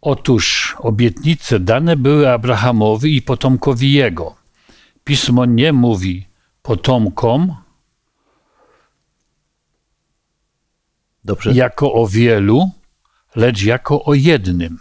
Otóż 0.00 0.76
obietnice 0.78 1.60
dane 1.60 1.96
były 1.96 2.30
Abrahamowi 2.30 3.16
i 3.16 3.22
potomkowi 3.22 3.92
jego. 3.92 4.36
Pismo 5.04 5.44
nie 5.44 5.72
mówi 5.72 6.26
potomkom 6.62 7.63
Dobrze? 11.24 11.52
jako 11.52 11.92
o 11.92 12.06
wielu, 12.06 12.70
lecz 13.36 13.62
jako 13.62 14.04
o 14.04 14.14
jednym 14.14 14.78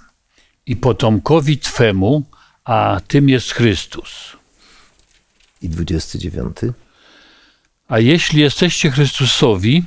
i 0.66 0.76
potomkowi 0.76 1.58
Twemu, 1.58 2.24
a 2.66 3.02
tym 3.08 3.30
jest 3.30 3.52
Chrystus. 3.52 4.38
I 5.62 5.70
dwudziesty 5.70 6.20
dziewiąty. 6.20 6.74
A 7.88 8.00
jeśli 8.00 8.42
jesteście 8.42 8.92
Chrystusowi, 8.92 9.84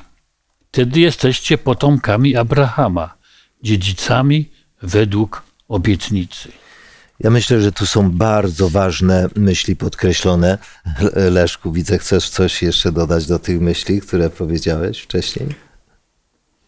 wtedy 0.69 1.01
jesteście 1.01 1.59
potomkami 1.59 2.37
Abrahama, 2.37 3.14
dziedzicami 3.62 4.51
według 4.83 5.42
obietnicy. 5.69 6.49
Ja 7.21 7.31
myślę, 7.31 7.61
że 7.61 7.73
tu 7.73 7.87
są 7.87 8.11
bardzo 8.11 8.69
ważne 8.71 9.29
myśli 9.37 9.77
podkreślone. 9.77 10.59
Le- 11.01 11.31
Leszku, 11.31 11.73
widzę, 11.73 11.99
chcesz 11.99 12.29
coś 12.29 12.62
jeszcze 12.62 12.92
dodać 12.92 13.27
do 13.27 13.38
tych 13.38 13.61
myśli, 13.61 14.01
które 14.01 14.31
powiedziałeś 14.31 15.01
wcześniej? 15.01 15.65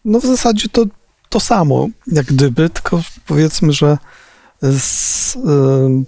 No 0.09 0.19
w 0.19 0.25
zasadzie 0.25 0.69
to 0.69 0.85
to 1.29 1.39
samo, 1.39 1.89
jak 2.07 2.25
gdyby, 2.25 2.69
tylko 2.69 3.01
powiedzmy, 3.25 3.73
że 3.73 3.97
z, 4.61 5.35
ym, 5.35 6.05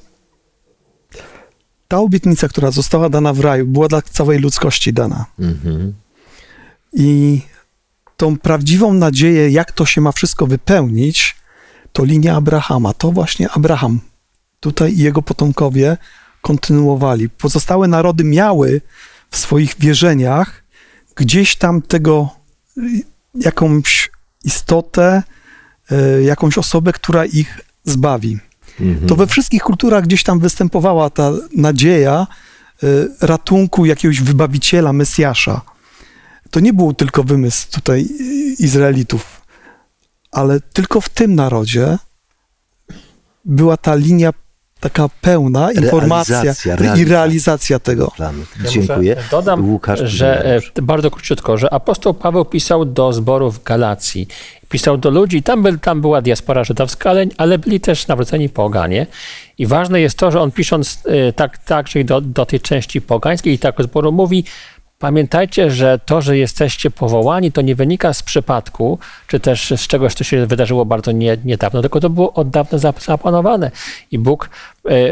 ta 1.88 1.98
obietnica, 1.98 2.48
która 2.48 2.72
została 2.72 3.10
dana 3.10 3.34
w 3.34 3.40
raju, 3.40 3.68
była 3.68 3.88
dla 3.88 4.02
całej 4.02 4.40
ludzkości 4.40 4.94
dana. 4.94 5.26
Mhm. 5.40 5.94
I 6.94 7.42
tą 8.18 8.38
prawdziwą 8.38 8.94
nadzieję, 8.94 9.50
jak 9.50 9.72
to 9.72 9.86
się 9.86 10.02
ma 10.02 10.12
wszystko 10.12 10.48
wypełnić, 10.48 11.36
to 11.94 12.04
linia 12.04 12.36
Abrahama. 12.36 12.94
To 12.94 13.12
właśnie 13.12 13.50
Abraham 13.50 14.00
tutaj 14.60 14.94
i 14.94 14.98
jego 14.98 15.22
potomkowie 15.22 15.98
kontynuowali. 16.42 17.30
Pozostałe 17.30 17.88
narody 17.88 18.24
miały 18.24 18.82
w 19.30 19.38
swoich 19.38 19.76
wierzeniach 19.80 20.64
gdzieś 21.16 21.56
tam 21.56 21.82
tego 21.82 22.30
y, 22.78 22.82
jakąś 23.36 24.12
istotę, 24.44 25.24
y, 25.92 26.24
jakąś 26.24 26.58
osobę, 26.58 26.94
która 26.94 27.26
ich 27.26 27.60
zbawi. 27.84 28.40
Mhm. 28.80 29.08
To 29.08 29.16
we 29.16 29.28
wszystkich 29.28 29.64
kulturach 29.64 30.04
gdzieś 30.04 30.24
tam 30.24 30.40
występowała 30.40 31.10
ta 31.10 31.32
nadzieja 31.56 32.28
y, 32.84 33.10
ratunku 33.22 33.86
jakiegoś 33.86 34.22
wybawiciela, 34.22 34.94
Mesjasza. 34.94 35.62
To 36.52 36.60
nie 36.60 36.74
był 36.74 36.94
tylko 36.94 37.24
wymysł 37.24 37.72
tutaj 37.72 38.02
y, 38.02 38.56
Izraelitów, 38.60 39.42
ale 40.32 40.60
tylko 40.60 41.02
w 41.02 41.10
tym 41.10 41.36
narodzie 41.36 41.98
była 43.46 43.78
ta 43.78 43.96
linia 43.96 44.34
taka 44.82 45.10
pełna, 45.22 45.72
informacja 45.72 46.36
Realizacja, 46.36 46.74
i 46.74 46.78
realizacja. 46.78 47.16
realizacja 47.16 47.80
tego. 47.80 48.12
Planu. 48.16 48.44
Ja 48.64 48.70
Dziękuję. 48.70 49.16
Dodam, 49.32 49.70
Łukasz, 49.70 50.00
że 50.00 50.46
e, 50.78 50.82
bardzo 50.82 51.12
króciutko, 51.12 51.58
że 51.58 51.74
apostoł 51.74 52.14
Paweł 52.14 52.46
pisał 52.46 52.86
do 52.86 53.14
zborów 53.14 53.60
w 53.60 53.64
Galacji. 53.64 54.28
Pisał 54.70 54.98
do 54.98 55.10
ludzi, 55.10 55.44
tam, 55.44 55.64
był, 55.64 55.78
tam 55.78 56.02
była 56.02 56.22
diaspora 56.22 56.64
żydowska, 56.64 57.10
ale, 57.10 57.26
ale 57.38 57.58
byli 57.58 57.80
też 57.80 58.08
nawróceni 58.08 58.50
poganie. 58.50 59.08
I 59.58 59.68
ważne 59.68 60.02
jest 60.02 60.18
to, 60.18 60.32
że 60.32 60.42
on 60.42 60.52
pisząc 60.52 61.04
e, 61.06 61.34
tak, 61.34 61.58
tak 61.58 61.90
czyli 61.90 62.06
do, 62.06 62.22
do 62.22 62.46
tej 62.46 62.60
części 62.60 63.02
pogańskiej 63.02 63.54
i 63.54 63.60
tak 63.60 63.78
do 63.78 63.84
zboru 63.84 64.12
mówi, 64.12 64.44
Pamiętajcie, 65.02 65.72
że 65.72 66.00
to, 66.06 66.22
że 66.22 66.38
jesteście 66.38 66.92
powołani, 66.92 67.52
to 67.52 67.62
nie 67.62 67.76
wynika 67.76 68.14
z 68.14 68.24
przypadku, 68.24 69.00
czy 69.28 69.40
też 69.40 69.74
z 69.78 69.88
czegoś, 69.88 70.14
co 70.14 70.24
się 70.24 70.46
wydarzyło 70.46 70.86
bardzo 70.86 71.12
nie, 71.12 71.38
niedawno, 71.46 71.82
tylko 71.82 72.00
to 72.00 72.10
było 72.10 72.34
od 72.34 72.50
dawna 72.50 72.78
zap- 72.78 73.06
zaplanowane. 73.06 73.72
I 74.12 74.20
Bóg, 74.20 74.50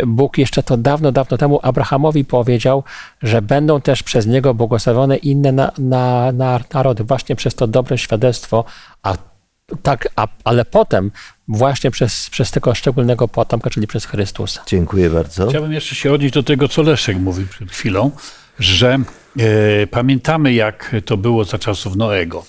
Bóg 0.08 0.38
jeszcze 0.38 0.64
to 0.64 0.78
dawno, 0.78 1.12
dawno 1.12 1.38
temu 1.38 1.60
Abrahamowi 1.64 2.26
powiedział, 2.26 2.84
że 3.22 3.42
będą 3.42 3.82
też 3.82 4.04
przez 4.04 4.28
niego 4.28 4.54
błogosławione 4.54 5.18
inne 5.18 5.52
na, 5.52 5.72
na, 5.78 6.32
na 6.32 6.60
narody, 6.74 7.04
właśnie 7.04 7.36
przez 7.36 7.56
to 7.56 7.68
dobre 7.68 7.98
świadectwo, 7.98 8.66
a 9.04 9.18
tak, 9.84 10.10
a, 10.16 10.28
ale 10.44 10.66
potem 10.66 11.12
właśnie 11.48 11.92
przez, 11.92 12.30
przez 12.30 12.52
tego 12.52 12.76
szczególnego 12.76 13.28
potomka, 13.28 13.70
czyli 13.70 13.88
przez 13.88 14.06
Chrystusa. 14.06 14.64
Dziękuję 14.68 15.10
bardzo. 15.10 15.48
Chciałbym 15.48 15.74
jeszcze 15.74 15.96
się 15.96 16.14
odnieść 16.14 16.34
do 16.34 16.44
tego, 16.44 16.68
co 16.68 16.82
Leszek 16.82 17.18
mówił 17.18 17.48
przed 17.48 17.72
chwilą. 17.72 18.12
że 18.60 18.98
e, 19.40 19.88
pamiętamy, 19.88 20.54
jak 20.54 20.96
to 21.06 21.18
było 21.18 21.46
za 21.46 21.60
czasów 21.60 21.96
Noego. 21.96 22.46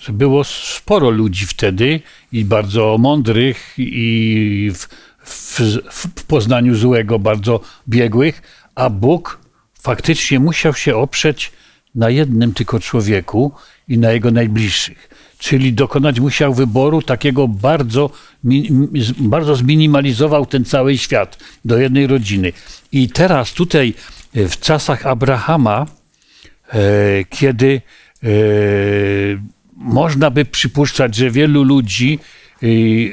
Że 0.00 0.12
było 0.12 0.44
sporo 0.44 1.10
ludzi 1.10 1.46
wtedy 1.46 2.00
i 2.32 2.44
bardzo 2.44 2.96
mądrych, 2.98 3.74
i 3.78 4.72
w, 4.74 4.88
w, 5.30 5.60
w 5.90 6.24
poznaniu 6.24 6.74
złego 6.74 7.18
bardzo 7.18 7.60
biegłych, 7.88 8.42
a 8.74 8.90
Bóg 8.90 9.40
faktycznie 9.82 10.40
musiał 10.40 10.74
się 10.74 10.96
oprzeć 10.96 11.52
na 11.94 12.10
jednym 12.10 12.54
tylko 12.54 12.80
człowieku 12.80 13.52
i 13.88 13.98
na 13.98 14.12
jego 14.12 14.30
najbliższych. 14.30 15.10
Czyli 15.38 15.72
dokonać 15.72 16.20
musiał 16.20 16.54
wyboru 16.54 17.02
takiego 17.02 17.48
bardzo, 17.48 18.10
bardzo 19.18 19.56
zminimalizował 19.56 20.46
ten 20.46 20.64
cały 20.64 20.98
świat 20.98 21.38
do 21.64 21.78
jednej 21.78 22.06
rodziny. 22.06 22.52
I 22.92 23.08
teraz 23.08 23.52
tutaj 23.52 23.94
e, 24.34 24.48
w 24.48 24.60
czasach 24.60 25.06
Abrahama, 25.06 25.86
e, 26.68 26.78
kiedy 27.24 27.80
e, 28.22 28.28
można 29.76 30.30
by 30.30 30.44
przypuszczać, 30.44 31.16
że 31.16 31.30
wielu 31.30 31.62
ludzi 31.62 32.18
e, 32.62 32.66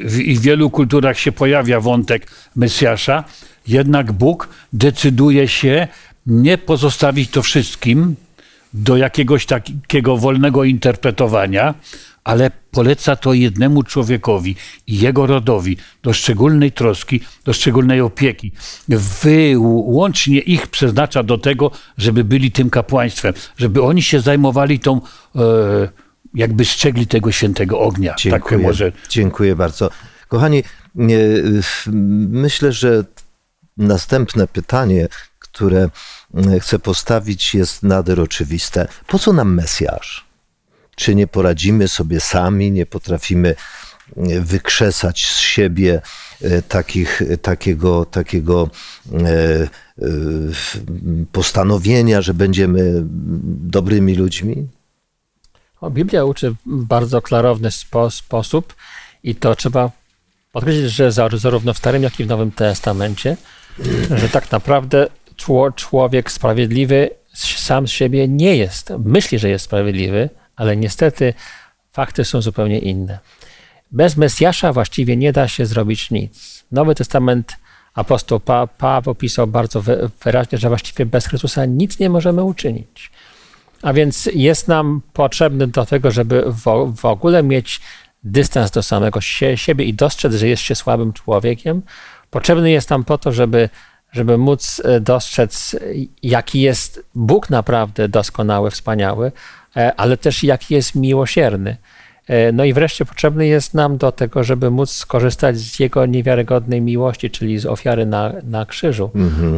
w, 0.10 0.19
i 0.19 0.36
w 0.36 0.41
wielu 0.41 0.69
kulturach 0.69 1.19
się 1.19 1.31
pojawia 1.31 1.79
wątek 1.79 2.31
Mesjasza, 2.55 3.23
jednak 3.67 4.12
Bóg 4.12 4.49
decyduje 4.73 5.47
się 5.47 5.88
nie 6.25 6.57
pozostawić 6.57 7.29
to 7.31 7.41
wszystkim 7.41 8.15
do 8.73 8.97
jakiegoś 8.97 9.45
takiego 9.45 10.17
wolnego 10.17 10.63
interpretowania, 10.63 11.73
ale 12.23 12.51
poleca 12.71 13.15
to 13.15 13.33
jednemu 13.33 13.83
człowiekowi 13.83 14.55
i 14.88 14.99
jego 14.99 15.25
rodowi 15.25 15.77
do 16.03 16.13
szczególnej 16.13 16.71
troski, 16.71 17.21
do 17.45 17.53
szczególnej 17.53 18.01
opieki. 18.01 18.51
Wyłącznie 19.21 20.39
ich 20.39 20.67
przeznacza 20.67 21.23
do 21.23 21.38
tego, 21.38 21.71
żeby 21.97 22.23
byli 22.23 22.51
tym 22.51 22.69
kapłaństwem, 22.69 23.33
żeby 23.57 23.83
oni 23.83 24.01
się 24.01 24.19
zajmowali 24.19 24.79
tą, 24.79 25.01
e, 25.36 25.39
jakby 26.38 26.65
strzegli 26.65 27.08
tego 27.08 27.32
świętego 27.32 27.80
ognia. 27.80 28.12
Tak 28.12 28.19
Dziękuję, 28.19 28.58
może 28.58 28.91
dziękuję 29.10 29.56
bardzo. 29.56 29.89
Kochani, 30.28 30.63
myślę, 32.32 32.71
że 32.71 33.04
następne 33.78 34.47
pytanie, 34.47 35.08
które 35.39 35.89
mm, 36.34 36.60
chcę 36.60 36.80
postawić, 36.80 37.56
jest 37.56 37.84
nader 37.84 38.21
oczywiste. 38.21 38.88
Po 39.08 39.19
co 39.19 39.34
nam 39.34 39.54
Mesjasz? 39.54 40.28
Czy 40.95 41.15
nie 41.15 41.28
poradzimy 41.28 41.88
sobie 41.88 42.19
sami, 42.19 42.71
nie 42.71 42.86
potrafimy 42.86 43.56
e, 44.17 44.41
wykrzesać 44.41 45.26
z 45.26 45.38
siebie 45.39 46.02
e, 46.41 46.62
takich, 46.62 47.21
takiego, 47.41 48.06
takiego 48.06 48.69
e, 49.13 49.19
e, 49.19 49.67
postanowienia, 51.32 52.21
że 52.21 52.34
będziemy 52.34 52.93
dobrymi 53.71 54.15
ludźmi? 54.15 54.67
O, 55.81 55.89
Biblia 55.89 56.23
uczy 56.25 56.51
w 56.51 56.55
bardzo 56.65 57.21
klarowny 57.21 57.71
spo, 57.71 58.11
sposób 58.11 58.75
i 59.23 59.35
to 59.35 59.55
trzeba 59.55 59.91
podkreślić, 60.51 60.91
że 60.91 61.11
za- 61.11 61.29
zarówno 61.33 61.73
w 61.73 61.77
Starym, 61.77 62.03
jak 62.03 62.19
i 62.19 62.23
w 62.23 62.27
Nowym 62.27 62.51
Testamencie, 62.51 63.37
że 64.15 64.29
tak 64.29 64.51
naprawdę 64.51 65.07
czło, 65.35 65.71
człowiek 65.71 66.31
sprawiedliwy 66.31 67.09
sam 67.33 67.87
z 67.87 67.91
siebie 67.91 68.27
nie 68.27 68.55
jest. 68.55 68.93
Myśli, 69.05 69.39
że 69.39 69.49
jest 69.49 69.65
sprawiedliwy, 69.65 70.29
ale 70.55 70.77
niestety 70.77 71.33
fakty 71.91 72.25
są 72.25 72.41
zupełnie 72.41 72.79
inne. 72.79 73.19
Bez 73.91 74.17
Mesjasza 74.17 74.73
właściwie 74.73 75.17
nie 75.17 75.31
da 75.33 75.47
się 75.47 75.65
zrobić 75.65 76.11
nic. 76.11 76.63
Nowy 76.71 76.95
Testament 76.95 77.55
apostoł 77.93 78.39
pa, 78.39 78.67
Paweł 78.67 79.15
bardzo 79.47 79.81
wy- 79.81 80.09
wyraźnie, 80.23 80.57
że 80.57 80.67
właściwie 80.69 81.05
bez 81.05 81.25
Chrystusa 81.27 81.65
nic 81.65 81.99
nie 81.99 82.09
możemy 82.09 82.43
uczynić. 82.43 83.11
A 83.81 83.93
więc 83.93 84.29
jest 84.33 84.67
nam 84.67 85.01
potrzebny 85.13 85.67
do 85.67 85.85
tego, 85.85 86.11
żeby 86.11 86.43
w, 86.47 86.93
w 86.97 87.05
ogóle 87.05 87.43
mieć 87.43 87.81
dystans 88.23 88.71
do 88.71 88.83
samego 88.83 89.21
sie, 89.21 89.57
siebie 89.57 89.85
i 89.85 89.93
dostrzec, 89.93 90.33
że 90.33 90.47
jest 90.47 90.63
się 90.63 90.75
słabym 90.75 91.13
człowiekiem. 91.13 91.81
Potrzebny 92.29 92.71
jest 92.71 92.89
nam 92.89 93.03
po 93.03 93.17
to, 93.17 93.31
żeby, 93.31 93.69
żeby 94.11 94.37
móc 94.37 94.81
e, 94.85 94.99
dostrzec, 94.99 95.75
jaki 96.23 96.61
jest 96.61 97.05
Bóg 97.15 97.49
naprawdę 97.49 98.09
doskonały, 98.09 98.71
wspaniały, 98.71 99.31
e, 99.77 99.95
ale 99.95 100.17
też 100.17 100.43
jaki 100.43 100.73
jest 100.73 100.95
miłosierny. 100.95 101.77
E, 102.27 102.51
No 102.51 102.63
i 102.65 102.73
wreszcie 102.73 103.05
potrzebny 103.05 103.47
jest 103.47 103.73
nam 103.73 103.97
do 103.97 104.11
tego, 104.11 104.43
żeby 104.43 104.71
móc 104.71 104.91
skorzystać 104.91 105.57
z 105.57 105.79
Jego 105.79 106.05
niewiarygodnej 106.05 106.81
miłości, 106.81 107.29
czyli 107.31 107.59
z 107.59 107.65
ofiary 107.65 108.05
na, 108.05 108.33
na 108.43 108.65
krzyżu, 108.65 109.11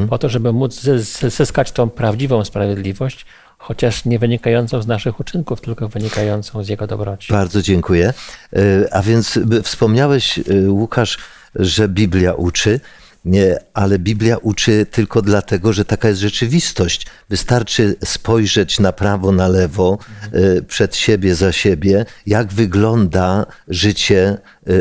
po 0.10 0.17
to, 0.17 0.29
żeby 0.29 0.53
móc 0.53 0.82
zy- 0.82 0.99
zy- 0.99 1.29
zyskać 1.29 1.71
tą 1.71 1.89
prawdziwą 1.89 2.45
sprawiedliwość, 2.45 3.25
chociaż 3.60 4.06
nie 4.06 4.19
wynikającą 4.19 4.82
z 4.82 4.88
naszych 4.88 5.19
uczynków, 5.19 5.62
tylko 5.62 5.89
wynikającą 5.89 6.63
z 6.63 6.69
Jego 6.69 6.88
dobroci. 6.88 7.34
Bardzo 7.34 7.62
dziękuję. 7.62 8.13
E, 8.54 8.93
A 8.93 9.02
więc 9.02 9.39
wspomniałeś, 9.63 10.39
e, 10.39 10.72
Łukasz, 10.72 11.17
że 11.56 11.88
Biblia 11.88 12.34
uczy, 12.34 12.80
nie, 13.26 13.58
ale 13.74 14.00
Biblia 14.00 14.38
uczy 14.38 14.86
tylko 14.91 15.22
dlatego, 15.22 15.74
że 15.74 15.86
taka 15.86 16.08
jest 16.08 16.22
rzeczywistość. 16.22 17.06
Wystarczy 17.30 17.95
spojrzeć 18.06 18.80
na 18.80 18.91
prawo, 18.91 19.32
na 19.32 19.48
lewo, 19.48 19.98
e, 20.32 20.62
przed 20.62 20.95
siebie, 20.95 21.36
za 21.36 21.52
siebie, 21.52 22.06
jak 22.26 22.54
wygląda 22.54 23.45
życie 23.67 24.38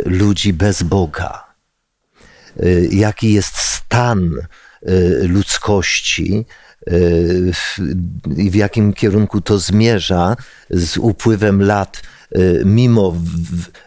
ludzi 0.06 0.52
bez 0.52 0.82
Boga. 0.82 1.48
Jaki 2.90 3.32
jest 3.32 3.56
stan 3.56 4.30
ludzkości 5.22 6.44
e, 6.86 6.90
w- 7.52 7.78
i 8.36 8.50
w 8.50 8.54
jakim 8.54 8.92
kierunku 8.92 9.40
to 9.40 9.58
zmierza 9.58 10.36
z 10.70 10.96
upływem 10.96 11.62
lat, 11.62 12.02
e, 12.32 12.38
mimo 12.64 13.14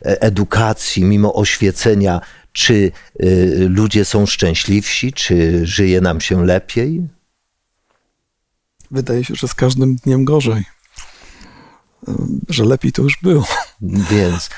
edukacji, 0.01 1.03
mimo 1.03 1.33
oświecenia, 1.33 2.21
czy 2.53 2.91
ludzie 3.69 4.05
są 4.05 4.25
szczęśliwsi, 4.25 5.13
czy 5.13 5.65
żyje 5.67 6.01
nam 6.01 6.21
się 6.21 6.45
lepiej? 6.45 7.07
Wydaje 8.91 9.23
się, 9.23 9.35
że 9.35 9.47
z 9.47 9.53
każdym 9.53 9.95
dniem 9.95 10.25
gorzej. 10.25 10.63
Że 12.49 12.65
lepiej 12.65 12.91
to 12.91 13.01
już 13.01 13.17
było. 13.23 13.47
Więc 13.81 14.49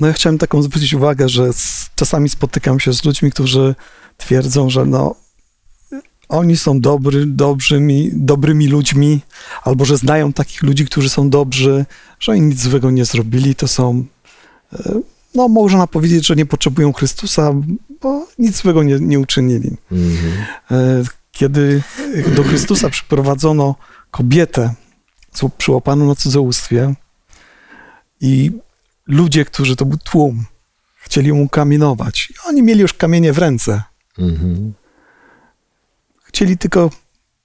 No 0.00 0.06
ja 0.06 0.12
chciałem 0.12 0.38
taką 0.38 0.62
zwrócić 0.62 0.94
uwagę, 0.94 1.28
że 1.28 1.50
czasami 1.94 2.28
spotykam 2.28 2.80
się 2.80 2.92
z 2.92 3.04
ludźmi, 3.04 3.30
którzy 3.32 3.74
twierdzą, 4.20 4.70
że 4.70 4.86
no 4.86 5.14
oni 6.28 6.56
są 6.56 6.80
dobry, 6.80 7.26
dobrymi, 7.26 8.10
dobrymi 8.12 8.68
ludźmi, 8.68 9.20
albo 9.62 9.84
że 9.84 9.96
znają 9.96 10.32
takich 10.32 10.62
ludzi, 10.62 10.86
którzy 10.86 11.08
są 11.08 11.30
dobrzy, 11.30 11.86
że 12.20 12.32
oni 12.32 12.40
nic 12.40 12.60
złego 12.60 12.90
nie 12.90 13.04
zrobili, 13.04 13.54
to 13.54 13.68
są, 13.68 14.04
e, 14.72 15.00
no 15.34 15.48
można 15.48 15.86
powiedzieć, 15.86 16.26
że 16.26 16.36
nie 16.36 16.46
potrzebują 16.46 16.92
Chrystusa, 16.92 17.52
bo 18.00 18.26
nic 18.38 18.56
złego 18.56 18.82
nie, 18.82 18.98
nie 19.00 19.18
uczynili. 19.20 19.76
mhm, 19.92 20.32
E, 20.70 21.04
Kiedy 21.32 21.82
do 22.36 22.42
Chrystusa 22.42 22.90
przyprowadzono 22.90 23.74
kobietę 24.10 24.74
przyłapaną 25.58 26.06
na 26.06 26.14
cudzołóstwie 26.14 26.94
i 28.20 28.50
ludzie, 29.06 29.44
którzy 29.44 29.76
to 29.76 29.84
był 29.84 29.98
tłum, 29.98 30.44
chcieli 30.96 31.28
ją 31.28 31.36
ukamienować. 31.40 32.30
I 32.30 32.34
Oni 32.48 32.62
mieli 32.62 32.80
już 32.80 32.92
kamienie 32.92 33.32
w 33.32 33.38
ręce. 33.38 33.82
Mhm, 34.20 34.72
Chcieli 36.24 36.58
tylko, 36.58 36.90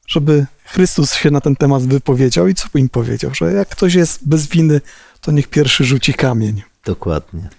żeby 0.07 0.45
Chrystus 0.65 1.13
się 1.13 1.31
na 1.31 1.41
ten 1.41 1.55
temat 1.55 1.83
wypowiedział. 1.83 2.47
I 2.47 2.55
co 2.55 2.67
im 2.75 2.89
powiedział? 2.89 3.31
Że 3.33 3.53
jak 3.53 3.69
ktoś 3.69 3.93
jest 3.93 4.27
bez 4.27 4.47
winy, 4.47 4.81
to 5.21 5.31
niech 5.31 5.47
pierwszy 5.47 5.85
rzuci 5.85 6.13
kamień. 6.13 6.61
dokładnie. 6.85 7.49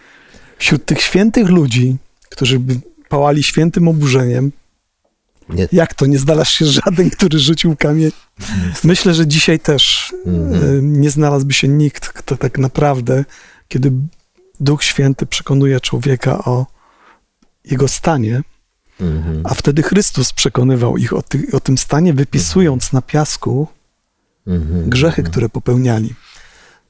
Wśród 0.59 0.85
tych 0.85 1.02
świętych 1.02 1.48
ludzi, 1.48 1.96
którzy 2.31 2.59
by 2.59 2.81
pałali 3.09 3.42
świętym 3.42 3.88
oburzeniem, 3.88 4.52
Nie, 5.48 5.68
Jak 5.72 5.94
to? 5.94 6.07
Nie 6.07 6.18
znalazł 6.18 6.50
się 6.50 6.66
żaden, 6.66 7.11
który 7.11 7.38
rzucił 7.38 7.76
kamień? 7.76 8.11
Myślę, 8.85 9.14
że 9.14 9.26
dzisiaj 9.26 9.61
też 9.61 10.14
Mhm. 10.26 10.64
e, 10.78 10.82
nie 10.82 11.11
znalazłby 11.11 11.53
się 11.53 11.68
nikt, 11.68 12.09
kto 12.09 12.36
tak 12.36 12.59
naprawdę, 12.59 13.24
kiedy 13.68 13.93
Duch 14.61 14.84
Święty 14.84 15.26
przekonuje 15.26 15.80
człowieka 15.80 16.45
o 16.45 16.66
jego 17.64 17.88
stanie, 17.88 18.43
mhm. 19.01 19.40
a 19.44 19.55
wtedy 19.55 19.82
Chrystus 19.82 20.32
przekonywał 20.32 20.97
ich 20.97 21.12
o, 21.12 21.22
ty, 21.22 21.47
o 21.53 21.61
tym 21.61 21.78
stanie, 21.78 22.14
wypisując 22.14 22.92
na 22.92 23.03
piasku 23.03 23.68
Mhm. 24.47 24.90
grzechy, 24.90 25.22
które 25.22 25.49
popełniali. 25.49 26.14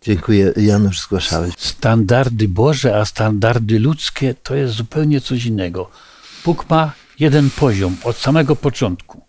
Dziękuję. 0.03 0.53
Janusz, 0.57 1.01
zgłaszałeś. 1.01 1.55
standardy 1.59 2.49
Boże, 2.49 2.97
a 2.97 3.05
standardy 3.05 3.79
ludzkie 3.79 4.35
to 4.35 4.55
jest 4.55 4.75
zupełnie 4.75 5.21
coś 5.21 5.45
innego. 5.45 5.91
Bóg 6.45 6.71
ma 6.71 6.93
jeden 7.19 7.51
poziom 7.51 7.97
od 8.05 8.17
samego 8.17 8.57
początku. 8.57 9.21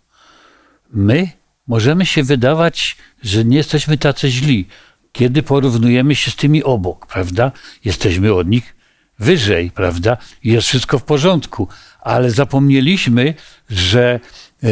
My 0.92 1.30
możemy 1.66 2.06
się 2.06 2.22
wydawać, 2.22 2.96
że 3.22 3.44
nie 3.44 3.56
jesteśmy 3.56 3.98
tacy 3.98 4.30
źli, 4.30 4.68
kiedy 5.12 5.42
porównujemy 5.42 6.14
się 6.14 6.30
z 6.30 6.36
tymi 6.36 6.64
obok, 6.64 7.06
prawda? 7.06 7.52
Jesteśmy 7.84 8.34
od 8.34 8.48
nich 8.48 8.76
wyżej, 9.18 9.70
prawda? 9.70 10.16
I 10.44 10.52
Jest 10.52 10.68
wszystko 10.68 10.98
w 10.98 11.04
porządku, 11.04 11.68
ale 12.08 12.30
zapomnieliśmy, 12.30 13.34
że 13.70 14.20
e, 14.62 14.68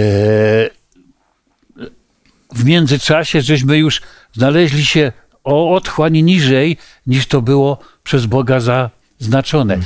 w 2.55 2.65
międzyczasie 2.65 3.41
żeśmy 3.41 3.79
już 3.79 4.03
znaleźli 4.33 4.85
się 4.87 5.13
o 5.45 5.75
otchłań 5.75 6.23
niżej, 6.23 6.77
niż 7.07 7.27
to 7.27 7.43
było 7.43 7.79
przez 8.03 8.27
Boga 8.27 8.61
zaznaczone. 8.61 9.79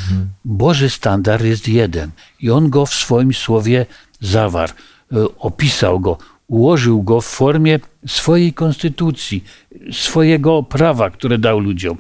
Boży 0.45 0.91
standard 0.91 1.45
jest 1.45 1.69
jeden 1.69 2.11
i 2.41 2.51
On 2.51 2.71
go 2.71 2.87
w 2.87 2.95
swoim 2.95 3.35
słowie 3.35 3.87
zawarł, 4.21 4.73
e, 5.13 5.17
opisał 5.39 6.01
go, 6.01 6.19
ułożył 6.49 7.03
go 7.03 7.21
w 7.21 7.27
formie 7.27 7.79
swojej 8.07 8.53
konstytucji, 8.53 9.45
swojego 9.93 10.63
prawa, 10.63 11.11
które 11.11 11.39
dał 11.39 11.61
ludziom. 11.61 11.99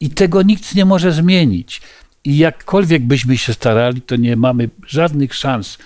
I 0.00 0.10
tego 0.10 0.42
nikt 0.42 0.74
nie 0.74 0.84
może 0.84 1.12
zmienić. 1.12 1.80
I 2.24 2.38
jakkolwiek 2.38 3.02
byśmy 3.02 3.38
się 3.38 3.54
starali, 3.54 4.02
to 4.02 4.16
nie 4.16 4.36
mamy 4.36 4.70
żadnych 4.86 5.34
szans 5.34 5.78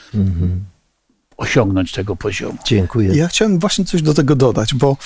osiągnąć 1.37 1.93
tego 1.93 2.17
poziomu. 2.17 2.59
Dziękuję. 2.67 3.15
Ja 3.17 3.29
chciałem 3.29 3.59
właśnie 3.59 3.85
coś 3.85 4.03
do 4.03 4.15
tego 4.15 4.37
dodać, 4.37 4.75
bo 4.75 4.97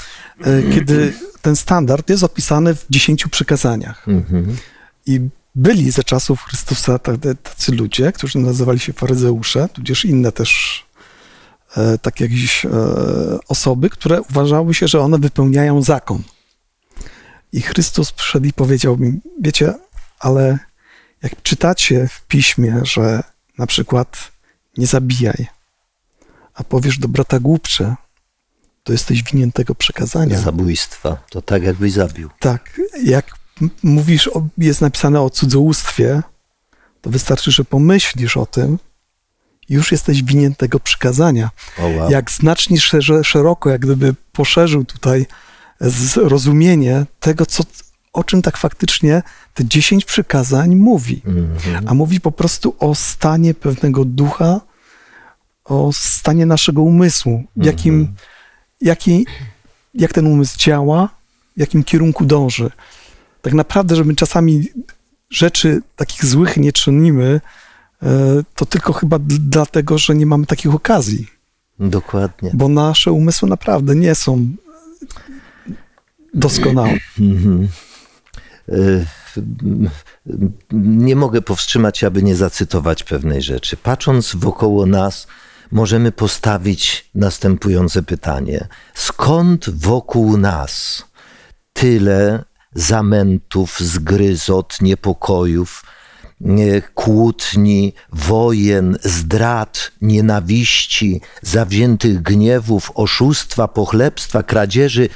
e, 0.40 0.62
kiedy 0.74 1.12
ten 1.42 1.56
standard 1.56 2.10
jest 2.10 2.24
opisany 2.24 2.74
w 2.74 2.86
dziesięciu 2.90 3.28
przykazaniach 3.28 4.08
Mhm. 4.08 4.56
i 5.06 5.20
byli 5.54 5.90
ze 5.90 6.04
czasów 6.04 6.42
Chrystusa 6.42 6.98
ta- 6.98 7.16
ta- 7.18 7.34
tacy 7.34 7.72
ludzie, 7.72 8.12
którzy 8.12 8.38
nazywali 8.38 8.78
się 8.78 8.92
faryzeusze, 8.92 9.68
tudzież 9.72 10.04
inne 10.04 10.32
też 10.32 10.84
e, 11.76 11.98
takie 11.98 12.24
jakieś 12.24 12.64
e, 12.64 12.70
osoby, 13.48 13.90
które 13.90 14.22
uważały 14.22 14.74
się, 14.74 14.88
że 14.88 15.00
one 15.00 15.18
wypełniają 15.18 15.82
zakon. 15.82 16.22
I 17.52 17.60
Chrystus 17.60 18.12
przyszedł 18.12 18.46
i 18.46 18.52
powiedział 18.52 18.96
mi, 18.96 19.20
wiecie, 19.40 19.74
ale 20.20 20.58
jak 21.22 21.42
czytacie 21.42 22.08
w 22.08 22.26
piśmie, 22.26 22.80
że 22.82 23.22
na 23.58 23.66
przykład 23.66 24.32
nie 24.76 24.86
zabijaj, 24.86 25.46
a 26.54 26.64
powiesz 26.64 26.98
do 26.98 27.08
brata 27.08 27.40
głupcze, 27.40 27.96
to 28.84 28.92
jesteś 28.92 29.22
winien 29.22 29.52
tego 29.52 29.74
przekazania. 29.74 30.38
Zabójstwa. 30.38 31.16
To 31.30 31.42
tak, 31.42 31.62
jakbyś 31.62 31.92
zabił. 31.92 32.30
Tak, 32.38 32.80
jak 33.04 33.34
mówisz, 33.82 34.30
jest 34.58 34.80
napisane 34.80 35.20
o 35.20 35.30
cudzołóstwie, 35.30 36.22
to 37.00 37.10
wystarczy, 37.10 37.52
że 37.52 37.64
pomyślisz 37.64 38.36
o 38.36 38.46
tym, 38.46 38.78
już 39.68 39.92
jesteś 39.92 40.22
winien 40.22 40.54
tego 40.54 40.80
przykazania. 40.80 41.50
O, 41.78 41.86
wow. 41.86 42.10
Jak 42.10 42.30
znacznie 42.30 42.78
szeroko, 43.22 43.70
jak 43.70 43.80
gdyby 43.80 44.14
poszerzył 44.32 44.84
tutaj 44.84 45.26
zrozumienie 45.80 47.06
tego, 47.20 47.46
co, 47.46 47.64
o 48.12 48.24
czym 48.24 48.42
tak 48.42 48.56
faktycznie 48.56 49.22
te 49.54 49.64
dziesięć 49.64 50.04
przykazań 50.04 50.74
mówi. 50.76 51.22
Mhm. 51.26 51.88
A 51.88 51.94
mówi 51.94 52.20
po 52.20 52.32
prostu 52.32 52.74
o 52.78 52.94
stanie 52.94 53.54
pewnego 53.54 54.04
ducha, 54.04 54.60
o 55.64 55.90
stanie 55.92 56.46
naszego 56.46 56.82
umysłu, 56.82 57.44
w 57.56 57.64
jakim, 57.64 58.14
jaki, 58.80 59.26
jak 59.94 60.12
ten 60.12 60.26
umysł 60.26 60.58
działa, 60.58 61.08
w 61.56 61.60
jakim 61.60 61.84
kierunku 61.84 62.24
dąży. 62.24 62.70
Tak 63.42 63.52
naprawdę, 63.54 63.96
że 63.96 64.04
my 64.04 64.14
czasami 64.14 64.68
rzeczy 65.30 65.82
takich 65.96 66.24
złych 66.24 66.56
nie 66.56 66.72
czynimy, 66.72 67.40
e, 68.02 68.08
to 68.54 68.66
tylko 68.66 68.92
chyba 68.92 69.18
d- 69.18 69.36
dlatego, 69.40 69.98
że 69.98 70.14
nie 70.14 70.26
mamy 70.26 70.46
takich 70.46 70.74
okazji, 70.74 71.26
Dokładnie. 71.78 72.50
bo 72.54 72.68
nasze 72.68 73.12
umysły 73.12 73.48
naprawdę 73.48 73.94
nie 73.94 74.14
są 74.14 74.48
doskonałe. 76.34 76.98
Mhm. 77.20 77.68
Y, 78.68 79.06
Nie 80.72 81.16
mogę 81.16 81.42
powstrzymać 81.42 82.04
aby 82.04 82.22
nie 82.22 82.36
zacytować 82.36 83.04
pewnej 83.04 83.42
rzeczy. 83.42 83.76
Patrząc 83.76 84.32
wokoło 84.36 84.86
nas, 84.86 85.26
możemy 85.70 86.12
postawić 86.12 87.10
następujące 87.14 88.02
pytanie: 88.02 88.68
skąd 88.94 89.70
wokół 89.70 90.36
nas 90.36 91.04
tyle 91.72 92.44
zamętów, 92.74 93.80
zgryzot, 93.80 94.80
niepokojów, 94.80 95.84
nie, 96.40 96.82
kłótni, 96.82 97.92
wojen, 98.12 98.98
zdrad, 99.02 99.90
nienawiści, 100.00 101.20
zawziętych 101.42 102.22
gniewów, 102.22 102.92
oszustwa, 102.94 103.68
pochlebstwa, 103.68 104.42
kradzieży? 104.42 105.08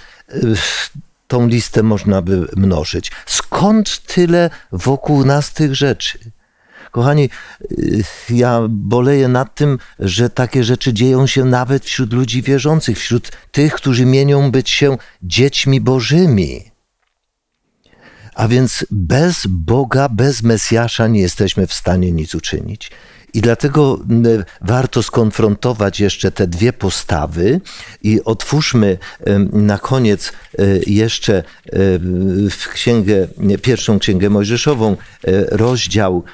Tą 1.33 1.47
listę 1.47 1.83
można 1.83 2.23
by 2.23 2.49
mnożyć. 2.57 3.11
Skąd 3.27 4.07
tyle 4.07 4.51
wokół 4.73 5.25
nas 5.25 5.53
tych 5.53 5.75
rzeczy? 5.75 6.19
Kochani, 6.91 7.31
y, 7.71 8.05
ja 8.31 8.61
boleję 8.69 9.29
nad 9.29 9.55
tym, 9.55 9.79
że 9.99 10.31
takie 10.31 10.65
rzeczy 10.65 10.93
dzieją 10.93 11.27
się 11.27 11.45
nawet 11.45 11.85
wśród 11.85 12.13
ludzi 12.13 12.43
wierzących, 12.43 12.99
wśród 12.99 13.33
tych, 13.53 13.75
którzy 13.75 14.07
mienią 14.07 14.51
być 14.51 14.71
się 14.71 14.97
dziećmi 15.23 15.81
bożymi. 15.81 16.71
A 18.35 18.49
więc 18.49 18.87
bez 18.91 19.47
Boga, 19.49 20.09
bez 20.09 20.43
Mesjasza 20.43 21.07
nie 21.07 21.21
jesteśmy 21.21 21.67
w 21.67 21.73
stanie 21.73 22.13
nic 22.13 22.35
uczynić. 22.35 22.91
I 23.35 23.41
dlatego 23.41 23.99
warto 24.61 25.03
skonfrontować 25.03 26.01
jeszcze 26.01 26.33
te 26.33 26.47
dwie 26.47 26.73
postawy 26.73 27.61
i 28.03 28.21
otwórzmy 28.25 28.99
na 29.53 29.79
koniec 29.79 30.33
e, 30.59 30.65
jeszcze 30.87 31.37
e, 31.37 31.43
w 32.51 32.69
księgę, 32.73 33.29
pierwszą 33.63 33.99
księgę 33.99 34.31
Mojżeszową, 34.31 34.93
e, 34.93 34.97
rozdział 35.57 36.25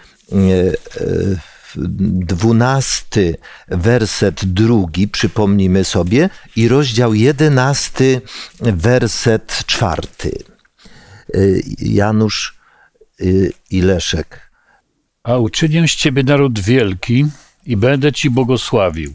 dwunasty 2.26 3.36
werset 3.68 4.44
drugi, 4.44 5.08
przypomnijmy 5.08 5.84
sobie, 5.84 6.30
i 6.56 6.68
rozdział 6.68 7.14
jedenasty 7.14 8.20
werset 8.60 9.62
czwarty. 9.66 10.38
Janusz 11.78 12.58
i 13.70 13.80
Leszek. 13.80 14.47
A 15.28 15.38
uczynię 15.38 15.88
z 15.88 15.90
ciebie 15.90 16.22
naród 16.22 16.60
wielki 16.60 17.26
i 17.66 17.76
będę 17.76 18.12
ci 18.12 18.30
błogosławił. 18.30 19.14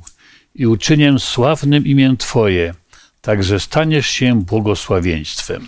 I 0.55 0.67
uczynię 0.67 1.15
sławnym 1.19 1.85
imię 1.85 2.15
Twoje, 2.17 2.73
także 3.21 3.59
staniesz 3.59 4.07
się 4.07 4.41
błogosławieństwem. 4.41 5.67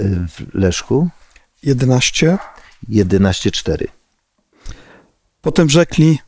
Y, 0.00 0.26
w 0.28 0.54
Leszku 0.54 1.08
11. 1.62 2.38
11.4. 2.90 3.84
Potem 5.40 5.70
rzekli, 5.70 6.18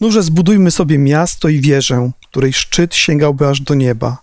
nurze 0.00 0.22
zbudujmy 0.22 0.70
sobie 0.70 0.98
miasto 0.98 1.48
i 1.48 1.60
wieżę, 1.60 2.10
której 2.30 2.52
szczyt 2.52 2.94
sięgałby 2.94 3.48
aż 3.48 3.60
do 3.60 3.74
nieba 3.74 4.22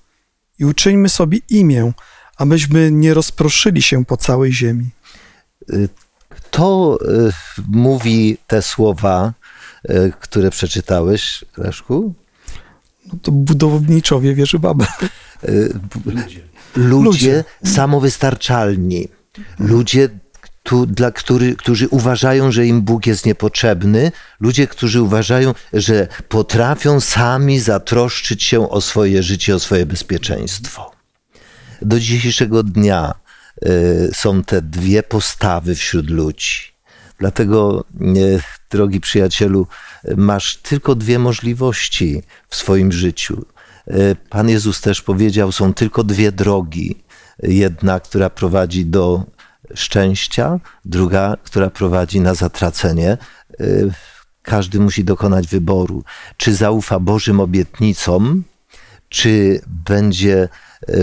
i 0.59 0.65
uczyńmy 0.65 1.09
sobie 1.09 1.37
imię, 1.49 1.91
abyśmy 2.37 2.91
nie 2.91 3.13
rozproszyli 3.13 3.81
się 3.81 4.05
po 4.05 4.17
całej 4.17 4.53
ziemi. 4.53 4.89
Kto 6.51 6.97
y, 7.01 7.31
mówi 7.67 8.37
te 8.47 8.61
słowa, 8.61 9.33
y, 9.89 10.13
które 10.19 10.49
przeczytałeś, 10.51 11.45
Leszku? 11.57 12.13
No 13.05 13.19
to 13.21 13.31
budowniczowie 13.31 14.35
wieży 14.35 14.59
Babel. 14.59 14.87
Y, 15.43 15.73
Ludzie. 16.05 16.41
Ludzie, 16.75 17.43
samowystarczalni. 17.65 19.07
Ludzie, 19.59 20.09
tu, 20.63 20.85
dla 20.85 21.11
który, 21.11 21.55
którzy 21.55 21.87
uważają, 21.87 22.51
że 22.51 22.65
im 22.65 22.81
Bóg 22.81 23.05
jest 23.05 23.25
niepotrzebny. 23.25 24.11
Ludzie, 24.39 24.67
którzy 24.67 25.01
uważają, 25.01 25.53
że 25.73 26.07
potrafią 26.29 26.99
sami 26.99 27.59
zatroszczyć 27.59 28.43
się 28.43 28.69
o 28.69 28.81
swoje 28.81 29.23
życie, 29.23 29.55
o 29.55 29.59
swoje 29.59 29.85
bezpieczeństwo. 29.85 30.91
Do 31.81 31.99
dzisiejszego 31.99 32.63
dnia 32.63 33.13
są 34.13 34.43
te 34.43 34.61
dwie 34.61 35.03
postawy 35.03 35.75
wśród 35.75 36.09
ludzi. 36.09 36.69
Dlatego, 37.19 37.85
y, 38.01 38.41
drogi 38.69 39.01
przyjacielu, 39.01 39.67
masz 40.17 40.57
tylko 40.57 40.95
dwie 40.95 41.19
możliwości 41.19 42.23
w 42.49 42.55
swoim 42.55 42.91
życiu. 42.91 43.45
Y, 43.87 44.15
Pan 44.29 44.49
Jezus 44.49 44.81
też 44.81 45.01
powiedział, 45.01 45.51
są 45.51 45.73
tylko 45.73 46.03
dwie 46.03 46.31
drogi. 46.31 47.03
Jedna, 47.43 47.99
która 47.99 48.29
prowadzi 48.29 48.85
do 48.85 49.23
szczęścia, 49.75 50.59
druga, 50.85 51.37
która 51.43 51.69
prowadzi 51.69 52.21
na 52.21 52.33
zatracenie. 52.33 53.17
Y, 53.61 53.91
Każdy 54.41 54.79
musi 54.79 55.03
dokonać 55.03 55.47
wyboru, 55.47 56.03
czy 56.37 56.55
zaufa 56.55 56.99
Bożym 56.99 57.39
obietnicom, 57.39 58.43
czy 59.09 59.61
będzie 59.67 60.49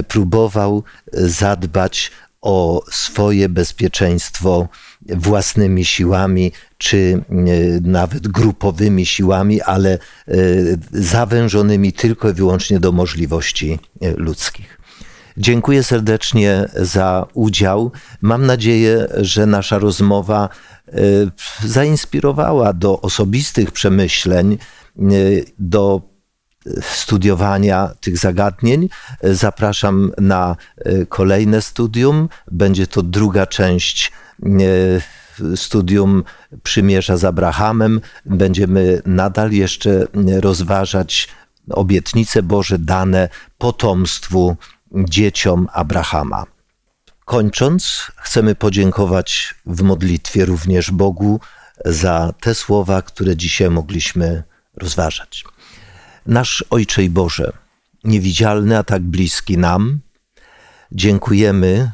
próbował 0.09 0.85
zadbać 1.13 2.11
o 2.47 2.83
swoje 2.91 3.49
bezpieczeństwo 3.49 4.69
własnymi 5.09 5.85
siłami, 5.85 6.53
czy 6.79 7.25
e, 7.29 7.35
nawet 7.81 8.29
grupowymi 8.29 9.07
siłami, 9.07 9.63
ale 9.63 9.93
e, 9.93 9.99
zawężonymi 10.93 11.93
tylko 11.93 12.31
i 12.31 12.33
wyłącznie 12.33 12.81
do 12.81 12.93
możliwości 12.93 13.79
e, 14.01 14.11
ludzkich. 14.11 14.81
Dziękuję 15.37 15.83
serdecznie 15.83 16.69
za 16.75 17.27
udział. 17.35 17.93
Mam 18.21 18.47
nadzieję, 18.47 19.07
że 19.17 19.47
nasza 19.47 19.79
rozmowa 19.79 20.49
zainspirowała 21.65 22.73
do 22.73 23.01
osobistych 23.01 23.71
przemyśleń, 23.71 24.59
do 25.59 26.16
studiowania 26.81 27.91
tych 28.01 28.19
zagadnień. 28.19 28.89
Zapraszam 29.23 30.13
na 30.19 30.57
e, 30.77 31.07
kolejne 31.07 31.63
studium. 31.63 32.29
Będzie 32.51 32.87
to 32.87 33.03
druga 33.03 33.47
część 33.47 34.13
e, 34.43 35.57
studium 35.57 36.25
Przymierza 36.63 37.17
z 37.17 37.25
Abrahamem. 37.25 38.01
Będziemy 38.27 39.03
nadal 39.07 39.53
jeszcze 39.53 40.07
rozważać 40.41 41.29
obietnice 41.71 42.43
Boże 42.43 42.79
dane 42.79 43.29
potomstwu, 43.59 44.57
dzieciom 44.93 45.69
Abrahama. 45.73 46.45
Kończąc, 47.25 48.13
chcemy 48.17 48.55
podziękować 48.55 49.55
w 49.67 49.83
modlitwie 49.83 50.45
również 50.45 50.91
Bogu 50.91 51.41
za 51.85 52.33
te 52.41 52.55
słowa, 52.55 53.03
które 53.03 53.37
dzisiaj 53.37 53.71
mogliśmy 53.71 54.43
rozważać. 54.77 55.45
Nasz 56.27 56.65
Ojcze 56.71 57.05
i 57.05 57.11
Boże, 57.11 57.53
niewidzialny, 58.05 58.79
a 58.79 58.83
tak 58.83 59.03
bliski 59.03 59.59
nam, 59.59 60.01
dziękujemy, 60.93 61.91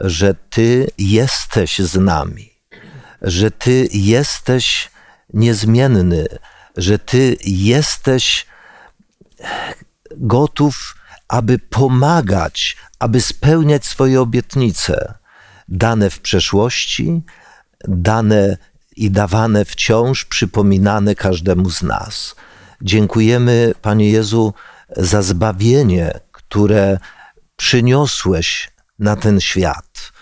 że 0.00 0.34
Ty 0.34 0.88
jesteś 0.98 1.78
z 1.78 1.96
nami, 1.96 2.52
że 3.22 3.50
Ty 3.50 3.88
jesteś 3.92 4.90
niezmienny, 5.34 6.26
że 6.76 6.98
Ty 6.98 7.36
jesteś 7.44 8.46
gotów, 10.16 10.96
aby 11.28 11.58
pomagać, 11.58 12.76
aby 12.98 13.20
spełniać 13.20 13.86
swoje 13.86 14.20
obietnice, 14.20 15.14
dane 15.68 16.10
w 16.10 16.20
przeszłości, 16.20 17.22
dane 17.88 18.56
i 18.96 19.10
dawane 19.10 19.64
wciąż, 19.64 20.24
przypominane 20.24 21.14
każdemu 21.14 21.70
z 21.70 21.82
nas. 21.82 22.36
Dziękujemy, 22.84 23.74
Panie 23.82 24.10
Jezu, 24.10 24.54
za 24.96 25.22
zbawienie, 25.22 26.20
które 26.32 26.98
przyniosłeś 27.56 28.70
na 28.98 29.16
ten 29.16 29.40
świat. 29.40 30.12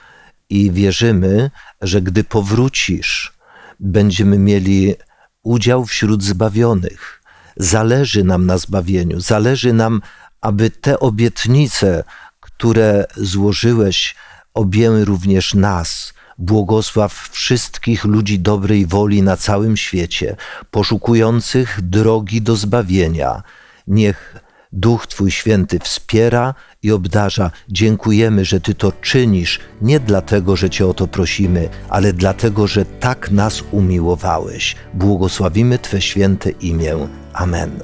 I 0.49 0.73
wierzymy, 0.73 1.51
że 1.81 2.03
gdy 2.03 2.25
powrócisz, 2.25 3.33
będziemy 3.81 4.39
mieli 4.39 4.95
udział 5.43 5.87
wśród 5.87 6.23
zbawionych. 6.23 7.23
Zależy 7.57 8.25
nam 8.25 8.47
na 8.47 8.59
zbawieniu, 8.59 9.21
zależy 9.21 9.73
nam, 9.73 10.03
aby 10.41 10.71
te 10.71 11.01
obietnice, 11.01 12.05
które 12.41 13.07
złożyłeś, 13.17 14.17
objęły 14.55 15.05
również 15.05 15.55
nas. 15.55 16.15
Błogosław 16.41 17.29
wszystkich 17.33 18.05
ludzi 18.05 18.39
dobrej 18.39 18.87
woli 18.87 19.23
na 19.23 19.37
całym 19.37 19.77
świecie, 19.77 20.37
poszukujących 20.71 21.81
drogi 21.83 22.43
do 22.43 22.57
zbawienia. 22.57 23.43
Niech 23.87 24.41
Duch 24.73 25.07
Twój 25.07 25.31
Święty 25.31 25.79
wspiera 25.79 26.55
i 26.83 26.93
obdarza. 26.93 27.51
Dziękujemy, 27.69 28.45
że 28.45 28.61
Ty 28.61 28.75
to 28.75 28.93
czynisz 28.93 29.61
nie 29.83 30.01
dlatego, 30.01 30.57
że 30.57 30.71
Cię 30.71 30.87
o 30.87 30.95
to 30.95 31.07
prosimy, 31.07 31.69
ale 31.89 32.13
dlatego, 32.13 32.67
że 32.67 32.85
tak 32.85 33.31
nas 33.31 33.63
umiłowałeś. 33.71 34.77
Błogosławimy 34.95 35.79
Twe 35.79 36.01
święte 36.01 36.51
imię. 36.51 37.09
Amen. 37.33 37.81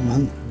Amen. 0.00 0.47